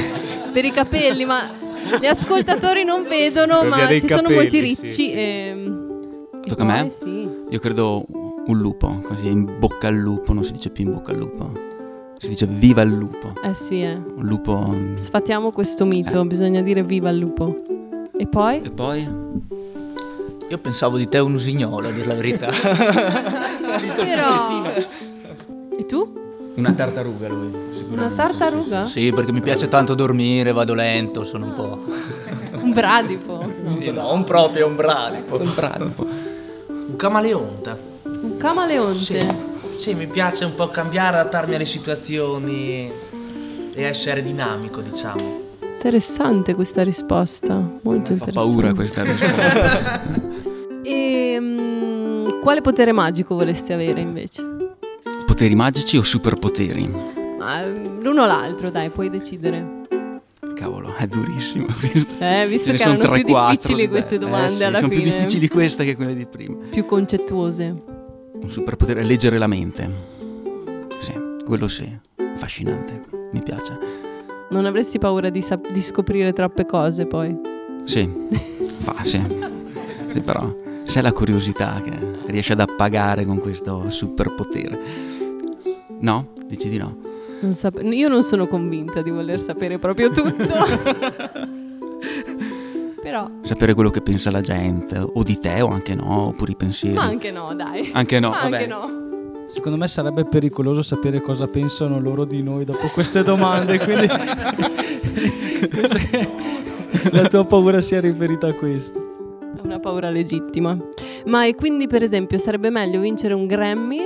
Per 0.53 0.65
i 0.65 0.71
capelli, 0.71 1.25
ma 1.25 1.51
gli 2.01 2.07
ascoltatori 2.07 2.85
non 2.85 3.05
vedono, 3.09 3.61
Per 3.61 3.69
ma 3.69 3.87
ci 3.89 4.01
sono 4.01 4.23
capelli, 4.23 4.35
molti 4.37 4.51
sì, 4.59 4.61
ricci. 4.61 4.89
sì. 4.89 5.13
E... 5.13 5.73
e 6.45 6.47
Tocca 6.49 6.63
a 6.63 6.67
me? 6.67 6.89
Sì. 6.91 7.29
Io 7.51 7.59
credo 7.59 8.05
un 8.47 8.59
lupo, 8.59 8.99
così 9.05 9.29
in 9.29 9.59
bocca 9.59 9.89
al 9.89 9.97
lupo, 9.97 10.33
non 10.33 10.45
si 10.45 10.53
dice 10.53 10.71
più 10.71 10.85
in 10.85 10.93
bocca 10.93 11.11
al 11.13 11.19
lupo. 11.19 11.51
Si 12.23 12.29
dice 12.29 12.47
viva 12.47 12.83
il 12.83 12.93
lupo. 12.93 13.33
Eh 13.43 13.53
sì, 13.53 13.83
eh. 13.83 13.95
Un 13.95 14.25
lupo... 14.25 14.73
Sfatiamo 14.95 15.51
questo 15.51 15.85
mito, 15.85 16.25
bisogna 16.25 16.61
dire 16.63 16.85
viva 16.85 17.11
il 17.11 17.19
lupo. 17.19 17.63
E 18.17 18.29
poi? 18.29 18.63
E 18.63 18.71
poi? 18.71 19.09
Io 20.49 20.59
pensavo 20.59 20.99
di 20.99 21.09
te 21.09 21.19
un 21.19 21.35
usignolo, 21.35 21.89
a 21.89 21.91
dire 21.91 22.07
la 22.07 22.15
verità. 22.15 22.47
Però... 23.97 24.63
E 25.77 25.85
tu? 25.87 26.21
Una 26.55 26.71
tartaruga 26.71 27.27
lui, 27.27 27.49
Una 27.49 27.75
sicuramente. 27.75 28.15
tartaruga? 28.15 28.85
sì, 28.85 29.11
perché 29.13 29.33
mi 29.33 29.41
piace 29.41 29.67
tanto 29.67 29.95
dormire, 29.95 30.53
vado 30.53 30.75
lento, 30.75 31.25
sono 31.25 31.47
un 31.47 31.55
po'... 31.55 31.85
Un 32.63 32.73
bradipo? 32.73 33.51
Sì, 33.67 33.91
no, 33.91 34.13
un 34.15 34.23
proprio, 34.23 34.69
un 34.69 34.77
bradipo. 34.77 35.41
Un 35.41 35.53
bradipo. 35.53 36.07
Un 36.69 36.95
camaleonte. 36.95 37.77
Un 38.05 38.37
camaleonte? 38.37 39.01
Sì, 39.01 39.27
mi 39.95 40.07
piace 40.07 40.45
un 40.45 40.55
po' 40.55 40.69
cambiare, 40.69 41.19
adattarmi 41.19 41.55
alle 41.57 41.65
situazioni 41.65 42.91
e 43.75 43.83
essere 43.83 44.23
dinamico, 44.23 44.81
diciamo. 44.81 45.41
Interessante 45.75 46.55
questa 46.55 46.83
risposta, 46.85 47.55
molto 47.83 48.15
Fa 48.15 48.25
interessante. 48.25 48.33
paura 48.33 48.75
questa 48.75 49.03
risposta. 49.03 50.03
E 50.85 51.37
mm, 51.41 52.41
quale 52.41 52.61
potere 52.61 52.91
magico 52.91 53.37
vorresti 53.37 53.73
avere 53.73 54.01
invece? 54.01 54.43
Poteri 55.25 55.55
magici 55.55 55.97
o 55.97 56.03
superpoteri? 56.03 56.93
Ah, 57.39 57.65
l'uno 57.65 58.23
o 58.23 58.27
l'altro, 58.27 58.69
dai, 58.69 58.91
puoi 58.91 59.09
decidere. 59.09 59.81
Cavolo, 60.57 60.93
è 60.97 61.07
durissimo 61.07 61.67
questo. 61.79 62.13
Eh, 62.19 62.47
visto 62.49 62.65
Ce 62.67 62.71
ne 62.73 62.77
che 62.79 62.83
sono 62.83 62.95
erano 62.97 63.13
più 63.15 63.25
3-4 63.33 63.49
difficili 63.51 63.81
di 63.83 63.89
queste 63.89 64.19
belle. 64.19 64.31
domande 64.31 64.53
Eh 64.53 64.57
sì, 64.57 64.65
alla 64.65 64.79
sono 64.79 64.91
fine. 64.91 65.03
più 65.03 65.11
difficili 65.13 65.49
queste 65.49 65.85
che 65.85 65.95
quelle 65.95 66.15
di 66.17 66.27
prima. 66.27 66.57
Più 66.69 66.85
concettuose. 66.85 67.75
Un 68.43 68.51
superpotere 68.51 69.01
è 69.01 69.05
leggere 69.05 69.39
la 69.39 69.47
mente. 69.47 69.89
Sì, 70.99 71.13
quello 71.45 71.69
sì, 71.69 71.89
affascinante, 72.35 73.03
mi 73.33 73.41
piace. 73.43 73.79
Non 74.51 74.67
avresti 74.67 74.99
paura 74.99 75.31
di, 75.31 75.41
sap- 75.41 75.71
di 75.71 75.81
scoprire 75.81 76.33
troppe 76.33 76.67
cose 76.67 77.07
poi? 77.07 77.35
Sì, 77.85 78.11
fa, 78.81 79.03
sì. 79.03 79.23
Sì, 80.11 80.21
però 80.21 80.55
se 80.83 80.99
è 80.99 81.03
la 81.03 81.13
curiosità 81.13 81.81
che 81.83 81.93
riesce 82.27 82.53
ad 82.53 82.61
appagare 82.61 83.25
con 83.25 83.39
questo 83.39 83.89
superpotere. 83.89 84.79
No? 86.01 86.33
Dici 86.47 86.69
di 86.69 86.77
no? 86.79 86.97
Non 87.41 87.55
sap- 87.55 87.81
io 87.83 88.09
non 88.09 88.23
sono 88.23 88.49
convinta 88.49 89.03
di 89.03 89.11
voler 89.11 89.41
sapere 89.41 89.79
proprio 89.79 90.11
tutto. 90.11 91.61
Però 93.12 93.29
Sapere 93.42 93.75
quello 93.75 93.90
che 93.90 94.01
pensa 94.01 94.31
la 94.31 94.40
gente, 94.40 94.96
o 94.96 95.22
di 95.22 95.38
te, 95.38 95.61
o 95.61 95.68
anche 95.68 95.94
no, 95.94 96.29
oppure 96.29 96.53
i 96.53 96.57
pensieri. 96.57 96.96
ma 96.96 97.03
anche 97.03 97.31
no, 97.31 97.53
dai. 97.55 97.90
Anche 97.92 98.18
no, 98.18 98.33
Anche 98.33 98.48
vabbè. 98.48 98.66
no. 98.66 99.44
Secondo 99.48 99.77
me 99.77 99.87
sarebbe 99.87 100.25
pericoloso 100.25 100.81
sapere 100.81 101.20
cosa 101.20 101.46
pensano 101.46 102.01
loro 102.01 102.25
di 102.25 102.42
noi 102.42 102.64
dopo 102.64 102.87
queste 102.87 103.22
domande, 103.22 103.79
quindi 103.81 104.07
la 107.12 107.27
tua 107.29 107.44
paura 107.44 107.83
sia 107.83 108.01
riferita 108.01 108.46
a 108.46 108.55
questo. 108.55 109.38
È 109.57 109.61
una 109.62 109.79
paura 109.79 110.09
legittima. 110.09 110.75
Ma 111.27 111.44
e 111.44 111.55
quindi, 111.55 111.87
per 111.88 112.03
esempio, 112.03 112.38
sarebbe 112.38 112.70
meglio 112.70 112.98
vincere 113.01 113.35
un 113.35 113.46
Grammy 113.46 113.98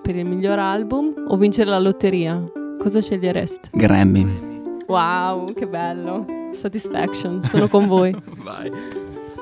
per 0.00 0.16
il 0.16 0.24
miglior 0.24 0.58
album 0.58 1.12
o 1.28 1.36
vincere 1.36 1.68
la 1.68 1.78
lotteria? 1.78 2.42
Cosa 2.78 3.02
sceglieresti? 3.02 3.68
Grammy. 3.74 4.72
Wow, 4.86 5.52
che 5.52 5.66
bello. 5.66 6.24
Satisfaction, 6.58 7.44
sono 7.44 7.68
con 7.68 7.86
voi. 7.86 8.12
Vai. 8.42 8.68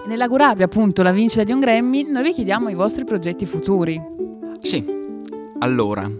Nell'augurarvi 0.07 0.63
appunto 0.63 1.03
la 1.03 1.13
vincita 1.13 1.45
di 1.45 1.53
un 1.53 1.61
Grammy, 1.61 2.03
noi 2.11 2.23
vi 2.25 2.33
chiediamo 2.33 2.69
i 2.69 2.75
vostri 2.75 3.05
progetti 3.05 3.47
futuri. 3.47 3.99
Sì, 4.61 4.85
allora, 5.61 6.11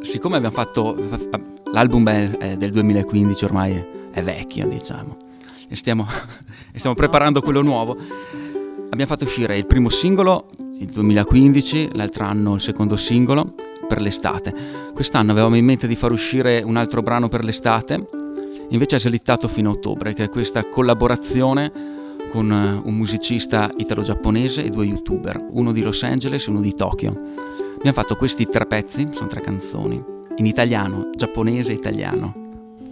siccome 0.00 0.36
abbiamo 0.36 0.54
fatto... 0.54 0.96
L'album 1.72 2.08
è, 2.08 2.56
del 2.56 2.70
2015, 2.70 3.44
ormai 3.44 3.84
è 4.12 4.22
vecchio, 4.22 4.68
diciamo. 4.68 5.16
E 5.68 5.74
stiamo, 5.74 6.06
e 6.72 6.78
stiamo 6.78 6.94
preparando 6.94 7.42
quello 7.42 7.60
nuovo. 7.60 7.96
Abbiamo 8.90 9.06
fatto 9.06 9.24
uscire 9.24 9.56
il 9.56 9.66
primo 9.66 9.88
singolo 9.88 10.50
il 10.78 10.86
2015, 10.86 11.90
l'altro 11.94 12.26
anno 12.26 12.54
il 12.54 12.60
secondo 12.60 12.94
singolo 12.94 13.54
per 13.88 14.00
l'estate. 14.00 14.54
Quest'anno 14.94 15.32
avevamo 15.32 15.56
in 15.56 15.64
mente 15.64 15.88
di 15.88 15.96
far 15.96 16.12
uscire 16.12 16.62
un 16.64 16.76
altro 16.76 17.02
brano 17.02 17.26
per 17.26 17.42
l'estate, 17.42 18.06
invece 18.70 18.96
è 18.96 18.98
slittato 18.98 19.48
fino 19.48 19.70
a 19.70 19.72
ottobre, 19.72 20.12
che 20.12 20.24
è 20.24 20.28
questa 20.28 20.64
collaborazione 20.68 21.70
con 22.30 22.50
eh, 22.50 22.80
un 22.84 22.94
musicista 22.94 23.70
italo-giapponese 23.76 24.64
e 24.64 24.70
due 24.70 24.86
youtuber, 24.86 25.46
uno 25.50 25.72
di 25.72 25.82
Los 25.82 26.02
Angeles 26.02 26.46
e 26.46 26.50
uno 26.50 26.60
di 26.60 26.74
Tokyo. 26.74 27.10
Abbiamo 27.76 27.92
fatto 27.92 28.16
questi 28.16 28.46
tre 28.46 28.66
pezzi, 28.66 29.08
sono 29.12 29.28
tre 29.28 29.40
canzoni, 29.40 30.02
in 30.36 30.46
italiano, 30.46 31.10
giapponese 31.14 31.70
e 31.72 31.74
italiano. 31.74 32.34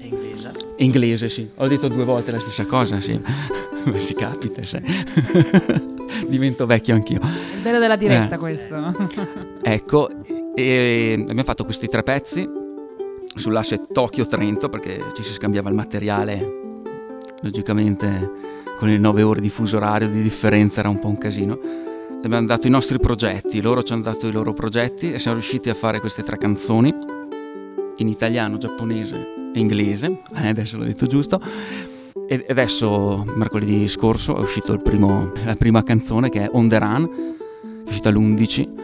E 0.00 0.06
inglese. 0.06 0.52
Inglese, 0.76 1.28
sì. 1.28 1.48
Ho 1.56 1.66
detto 1.66 1.88
due 1.88 2.04
volte 2.04 2.30
la 2.30 2.38
stessa 2.38 2.66
cosa, 2.66 3.00
sì. 3.00 3.18
Beh, 3.84 3.98
si 3.98 4.14
capita, 4.14 4.62
sai. 4.62 4.82
Divento 6.28 6.66
vecchio 6.66 6.94
anch'io. 6.94 7.18
Il 7.20 7.62
bello 7.62 7.78
della 7.80 7.96
diretta 7.96 8.36
Eh. 8.36 8.38
questo. 8.38 8.94
Ecco, 9.62 10.10
e 10.54 11.16
abbiamo 11.20 11.42
fatto 11.42 11.64
questi 11.64 11.88
tre 11.88 12.02
pezzi 12.02 12.48
sull'asse 13.34 13.80
Tokyo-Trento 13.92 14.68
perché 14.68 15.02
ci 15.14 15.22
si 15.22 15.32
scambiava 15.32 15.68
il 15.68 15.74
materiale, 15.74 16.60
logicamente 17.40 18.30
con 18.76 18.88
le 18.88 18.98
nove 18.98 19.22
ore 19.22 19.40
di 19.40 19.48
fuso 19.48 19.76
orario 19.76 20.08
di 20.08 20.22
differenza 20.22 20.80
era 20.80 20.88
un 20.88 20.98
po' 20.98 21.08
un 21.08 21.18
casino. 21.18 21.58
Abbiamo 22.22 22.46
dato 22.46 22.66
i 22.66 22.70
nostri 22.70 22.98
progetti, 22.98 23.60
loro 23.60 23.82
ci 23.82 23.92
hanno 23.92 24.02
dato 24.02 24.26
i 24.26 24.32
loro 24.32 24.52
progetti 24.52 25.10
e 25.10 25.18
siamo 25.18 25.38
riusciti 25.38 25.70
a 25.70 25.74
fare 25.74 26.00
queste 26.00 26.22
tre 26.22 26.36
canzoni 26.36 26.94
in 27.96 28.08
italiano, 28.08 28.58
giapponese 28.58 29.50
e 29.54 29.58
inglese, 29.58 30.20
eh, 30.34 30.48
adesso 30.48 30.76
l'ho 30.76 30.84
detto 30.84 31.06
giusto. 31.06 31.40
E 32.28 32.46
adesso, 32.48 33.24
mercoledì 33.34 33.88
scorso, 33.88 34.36
è 34.36 34.78
primo- 34.78 35.32
la 35.44 35.54
prima 35.54 35.82
canzone 35.82 36.28
che 36.28 36.44
è 36.44 36.48
On 36.52 36.68
The 36.68 36.78
Run, 36.78 37.10
è 37.84 37.88
uscita 37.88 38.10
l'11 38.10 38.80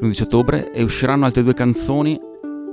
l'11 0.00 0.22
ottobre 0.24 0.72
e 0.72 0.82
usciranno 0.82 1.24
altre 1.24 1.42
due 1.42 1.54
canzoni 1.54 2.20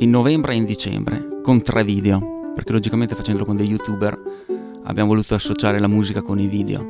in 0.04 0.10
novembre 0.10 0.54
e 0.54 0.58
in 0.58 0.66
dicembre 0.66 1.40
con 1.42 1.62
tre 1.62 1.84
video. 1.84 2.52
Perché 2.54 2.72
logicamente 2.72 3.16
facendolo 3.16 3.46
con 3.46 3.56
dei 3.56 3.68
youtuber 3.68 4.20
abbiamo 4.84 5.10
voluto 5.10 5.34
associare 5.34 5.80
la 5.80 5.88
musica 5.88 6.22
con 6.22 6.40
i 6.40 6.48
video. 6.48 6.86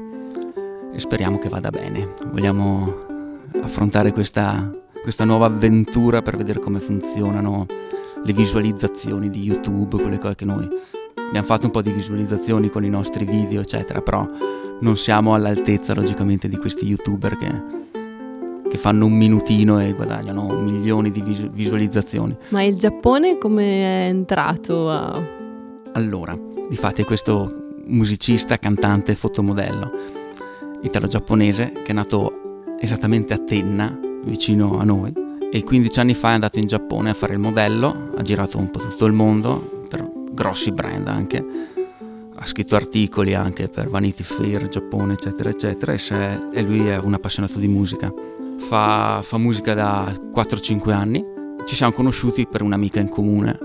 E 0.92 1.00
speriamo 1.00 1.38
che 1.38 1.48
vada 1.48 1.70
bene. 1.70 2.14
Vogliamo 2.32 2.92
affrontare 3.62 4.12
questa, 4.12 4.70
questa 5.02 5.24
nuova 5.26 5.46
avventura 5.46 6.22
per 6.22 6.38
vedere 6.38 6.60
come 6.60 6.80
funzionano 6.80 7.68
le 8.24 8.34
visualizzazioni 8.34 9.30
di 9.30 9.44
youtube 9.44 10.02
quelle 10.02 10.18
cose 10.18 10.36
che 10.36 10.46
noi 10.46 10.68
abbiamo 11.28 11.46
fatto 11.46 11.66
un 11.66 11.72
po' 11.72 11.82
di 11.82 11.92
visualizzazioni 11.92 12.70
con 12.70 12.84
i 12.84 12.90
nostri 12.90 13.26
video 13.26 13.62
eccetera. 13.62 14.02
Però 14.02 14.28
non 14.82 14.98
siamo 14.98 15.36
all'altezza 15.36 15.94
logicamente 15.94 16.50
di 16.50 16.58
questi 16.58 16.88
youtuber 16.88 17.38
che 17.38 17.92
che 18.74 18.80
fanno 18.80 19.06
un 19.06 19.14
minutino 19.14 19.80
e 19.80 19.94
guadagnano 19.94 20.48
milioni 20.62 21.12
di 21.12 21.22
visu- 21.22 21.52
visualizzazioni. 21.52 22.36
Ma 22.50 22.64
il 22.64 22.76
Giappone 22.76 23.38
come 23.38 23.64
è 23.64 24.08
entrato 24.08 24.90
a... 24.90 25.22
Allora, 25.92 26.36
difatti 26.68 27.04
è 27.04 27.06
questo 27.06 27.76
musicista, 27.86 28.58
cantante, 28.58 29.14
fotomodello 29.14 29.92
italo-giapponese 30.82 31.72
che 31.84 31.92
è 31.92 31.94
nato 31.94 32.64
esattamente 32.80 33.36
a 33.36 33.38
Tenna, 33.38 33.96
vicino 34.24 34.80
a 34.80 34.84
noi, 34.84 35.14
e 35.52 35.64
15 35.64 36.00
anni 36.00 36.16
fa 36.16 36.32
è 36.32 36.34
andato 36.34 36.58
in 36.58 36.66
Giappone 36.66 37.12
a 37.12 37.14
fare 37.14 37.34
il 37.34 37.40
modello, 37.40 38.10
ha 38.18 38.24
girato 38.24 38.58
un 38.58 38.72
po' 38.72 38.80
tutto 38.80 39.06
il 39.06 39.14
mondo, 39.14 39.84
per 39.88 40.10
grossi 40.32 40.72
brand 40.72 41.08
anche, 41.08 41.46
ha 42.34 42.46
scritto 42.48 42.76
articoli 42.76 43.36
anche 43.36 43.68
per 43.68 43.88
Vanity 43.88 44.24
Fair, 44.24 44.68
Giappone, 44.68 45.14
eccetera, 45.14 45.52
eccetera, 45.52 45.94
e, 45.94 46.00
se- 46.00 46.50
e 46.52 46.62
lui 46.64 46.88
è 46.88 46.98
un 46.98 47.14
appassionato 47.14 47.60
di 47.60 47.68
musica. 47.68 48.12
Fa, 48.58 49.20
fa 49.22 49.38
musica 49.38 49.74
da 49.74 50.12
4-5 50.34 50.92
anni, 50.92 51.24
ci 51.66 51.76
siamo 51.76 51.92
conosciuti 51.92 52.48
per 52.48 52.62
un'amica 52.62 53.00
in 53.00 53.10
comune 53.10 53.58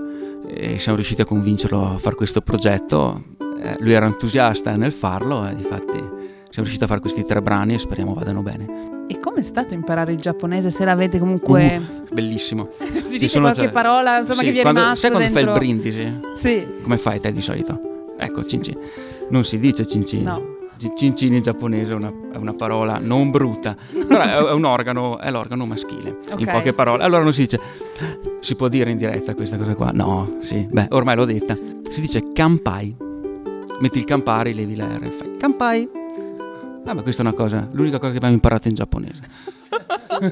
e 0.47 0.77
siamo 0.79 0.95
riusciti 0.97 1.21
a 1.21 1.25
convincerlo 1.25 1.85
a 1.93 1.97
fare 1.97 2.15
questo 2.15 2.41
progetto. 2.41 3.21
Eh, 3.61 3.75
lui 3.79 3.93
era 3.93 4.05
entusiasta 4.05 4.71
nel 4.73 4.91
farlo 4.91 5.45
e 5.47 5.51
infatti 5.51 5.97
siamo 5.97 6.67
riusciti 6.67 6.83
a 6.83 6.87
fare 6.87 6.99
questi 6.99 7.23
tre 7.25 7.39
brani 7.41 7.73
e 7.75 7.79
speriamo 7.79 8.13
vadano 8.13 8.41
bene. 8.41 9.05
E 9.07 9.17
com'è 9.17 9.41
stato 9.41 9.73
imparare 9.73 10.11
il 10.13 10.19
giapponese 10.19 10.69
se 10.69 10.85
l'avete 10.85 11.17
comunque... 11.17 11.81
Bellissimo. 12.11 12.69
Ci 13.09 13.27
sono 13.27 13.45
qualche 13.45 13.63
tre- 13.63 13.71
parola 13.71 14.19
insomma 14.19 14.39
Sì, 14.39 14.45
che 14.45 14.51
vi 14.51 14.59
è 14.59 14.61
quando- 14.61 14.81
rimasto 14.81 15.07
Sai 15.07 15.09
quando 15.15 15.33
dentro? 15.33 15.53
fai 15.55 15.63
il 15.63 15.79
brindisi? 15.79 16.19
Sì. 16.35 16.67
Come 16.83 16.97
fai 16.97 17.19
te 17.19 17.31
di 17.31 17.41
solito? 17.41 17.79
Ecco, 18.19 18.43
cincin. 18.43 18.77
Non 19.29 19.43
si 19.43 19.57
dice 19.59 19.87
cincin. 19.87 20.23
No. 20.23 20.57
Ci- 20.79 20.93
Cincin 20.95 21.33
in 21.33 21.41
giapponese 21.41 21.91
è 21.91 21.95
una, 21.95 22.11
è 22.33 22.37
una 22.37 22.53
parola 22.53 22.97
non 23.01 23.29
brutta, 23.31 23.75
però 24.07 24.47
è, 24.47 24.53
un 24.53 24.63
organo, 24.63 25.19
è 25.19 25.29
l'organo 25.29 25.65
maschile. 25.65 26.17
Ok. 26.31 26.39
In 26.39 26.47
poche 26.49 26.71
parole. 26.73 27.03
Allora 27.03 27.21
non 27.21 27.33
si 27.33 27.41
dice, 27.41 27.59
si 28.39 28.55
può 28.55 28.69
dire 28.69 28.89
in 28.89 28.97
diretta 28.97 29.35
questa 29.35 29.57
cosa 29.57 29.75
qua? 29.75 29.91
No, 29.93 30.37
sì, 30.39 30.65
beh, 30.71 30.87
ormai 30.91 31.15
l'ho 31.17 31.25
detta. 31.25 31.57
Si 31.83 31.99
dice 31.99 32.31
kampai. 32.33 32.95
Metti 33.81 33.97
il 33.97 34.05
campari, 34.05 34.53
levi 34.53 34.75
la 34.77 34.85
R 34.85 35.07
fai 35.07 35.31
kampai. 35.37 35.89
Vabbè, 36.85 37.01
questa 37.03 37.23
è 37.23 37.25
una 37.25 37.35
cosa, 37.35 37.67
l'unica 37.71 37.97
cosa 37.97 38.11
che 38.11 38.17
abbiamo 38.17 38.33
imparato 38.35 38.67
in 38.69 38.73
giapponese. 38.75 39.21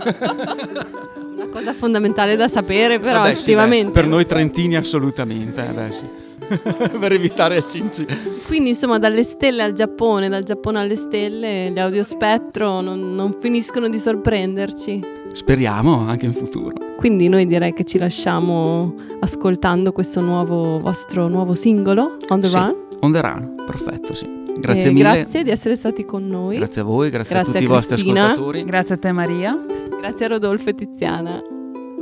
Una 1.37 1.49
cosa 1.49 1.73
fondamentale 1.73 2.35
da 2.35 2.47
sapere, 2.47 2.99
però 2.99 3.19
Vabbè, 3.19 3.27
sì, 3.27 3.33
effettivamente. 3.33 3.87
beh, 3.87 3.91
per 3.91 4.07
noi 4.07 4.25
trentini 4.25 4.75
assolutamente, 4.75 5.63
eh, 5.67 5.71
beh, 5.71 5.91
sì. 5.91 6.05
per 6.99 7.11
evitare 7.11 7.57
il 7.57 7.65
cincin. 7.67 8.05
Quindi 8.45 8.69
insomma 8.69 8.99
dalle 8.99 9.23
stelle 9.23 9.63
al 9.63 9.73
Giappone, 9.73 10.29
dal 10.29 10.43
Giappone 10.43 10.79
alle 10.79 10.95
stelle, 10.95 11.71
gli 11.71 11.79
audiospettro 11.79 12.81
non, 12.81 13.15
non 13.15 13.35
finiscono 13.39 13.89
di 13.89 13.99
sorprenderci. 13.99 15.01
Speriamo 15.31 16.07
anche 16.07 16.25
in 16.25 16.33
futuro. 16.33 16.73
Quindi 16.97 17.27
noi 17.27 17.45
direi 17.45 17.73
che 17.73 17.83
ci 17.83 17.97
lasciamo 17.97 18.95
ascoltando 19.19 19.91
questo 19.91 20.21
nuovo 20.21 20.79
vostro 20.79 21.27
nuovo 21.27 21.53
singolo, 21.53 22.17
On 22.29 22.39
the 22.39 22.47
Sì, 22.47 22.55
Run. 22.55 22.75
On 23.01 23.11
the 23.11 23.21
run, 23.21 23.55
perfetto, 23.65 24.13
sì. 24.13 24.37
Grazie 24.59 24.89
E 24.89 24.91
mille. 24.91 25.11
Grazie 25.11 25.43
di 25.43 25.51
essere 25.51 25.75
stati 25.75 26.05
con 26.05 26.27
noi. 26.27 26.55
Grazie 26.55 26.81
a 26.81 26.83
voi, 26.83 27.09
grazie, 27.09 27.35
Grazie 27.35 27.51
a 27.51 27.53
tutti 27.53 27.63
a 27.63 27.67
i 27.67 27.71
vostri 27.71 27.95
ascoltatori. 27.95 28.63
Grazie 28.63 28.95
a 28.95 28.97
te 28.97 29.11
Maria. 29.11 29.59
Grazie 29.99 30.25
a 30.25 30.27
Rodolfo 30.29 30.69
e 30.69 30.75
Tiziana. 30.75 31.41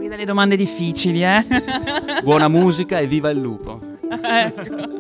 delle 0.08 0.26
domande 0.26 0.56
difficili, 0.56 1.24
eh? 1.24 1.46
Buona 2.24 2.48
musica 2.48 3.00
e 3.00 3.08
viva 3.08 3.30
il 3.30 3.40
lupo. 3.40 3.94
Ecco. 4.24 4.76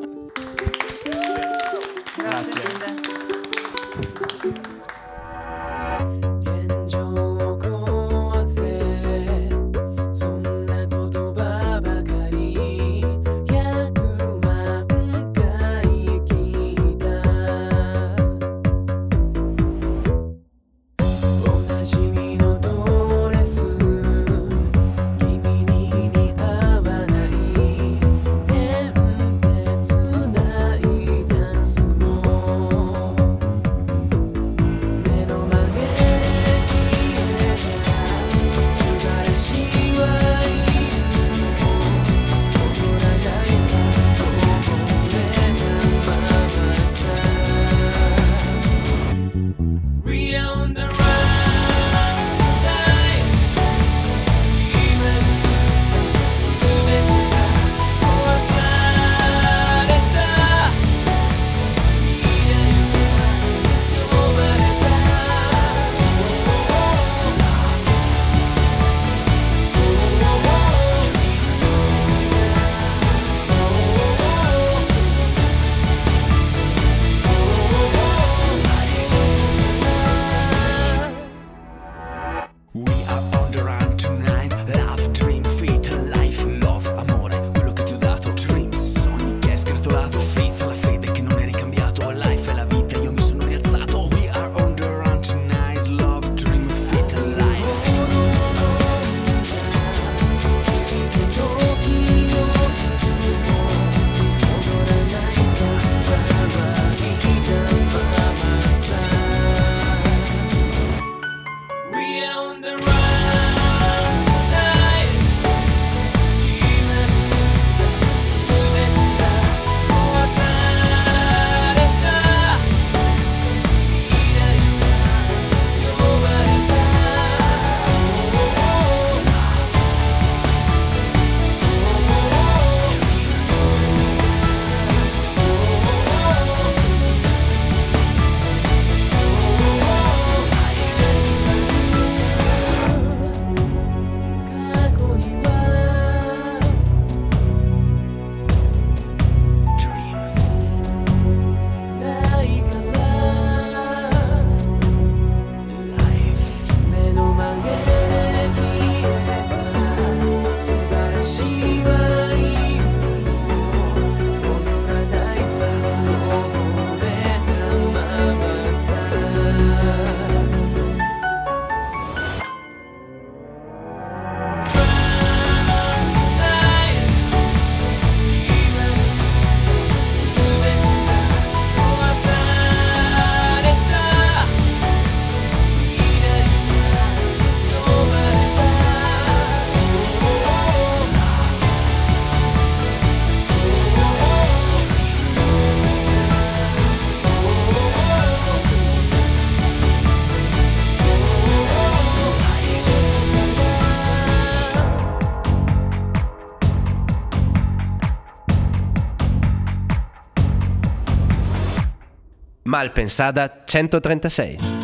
Malpensada 212.75 213.63
136. 213.65 214.74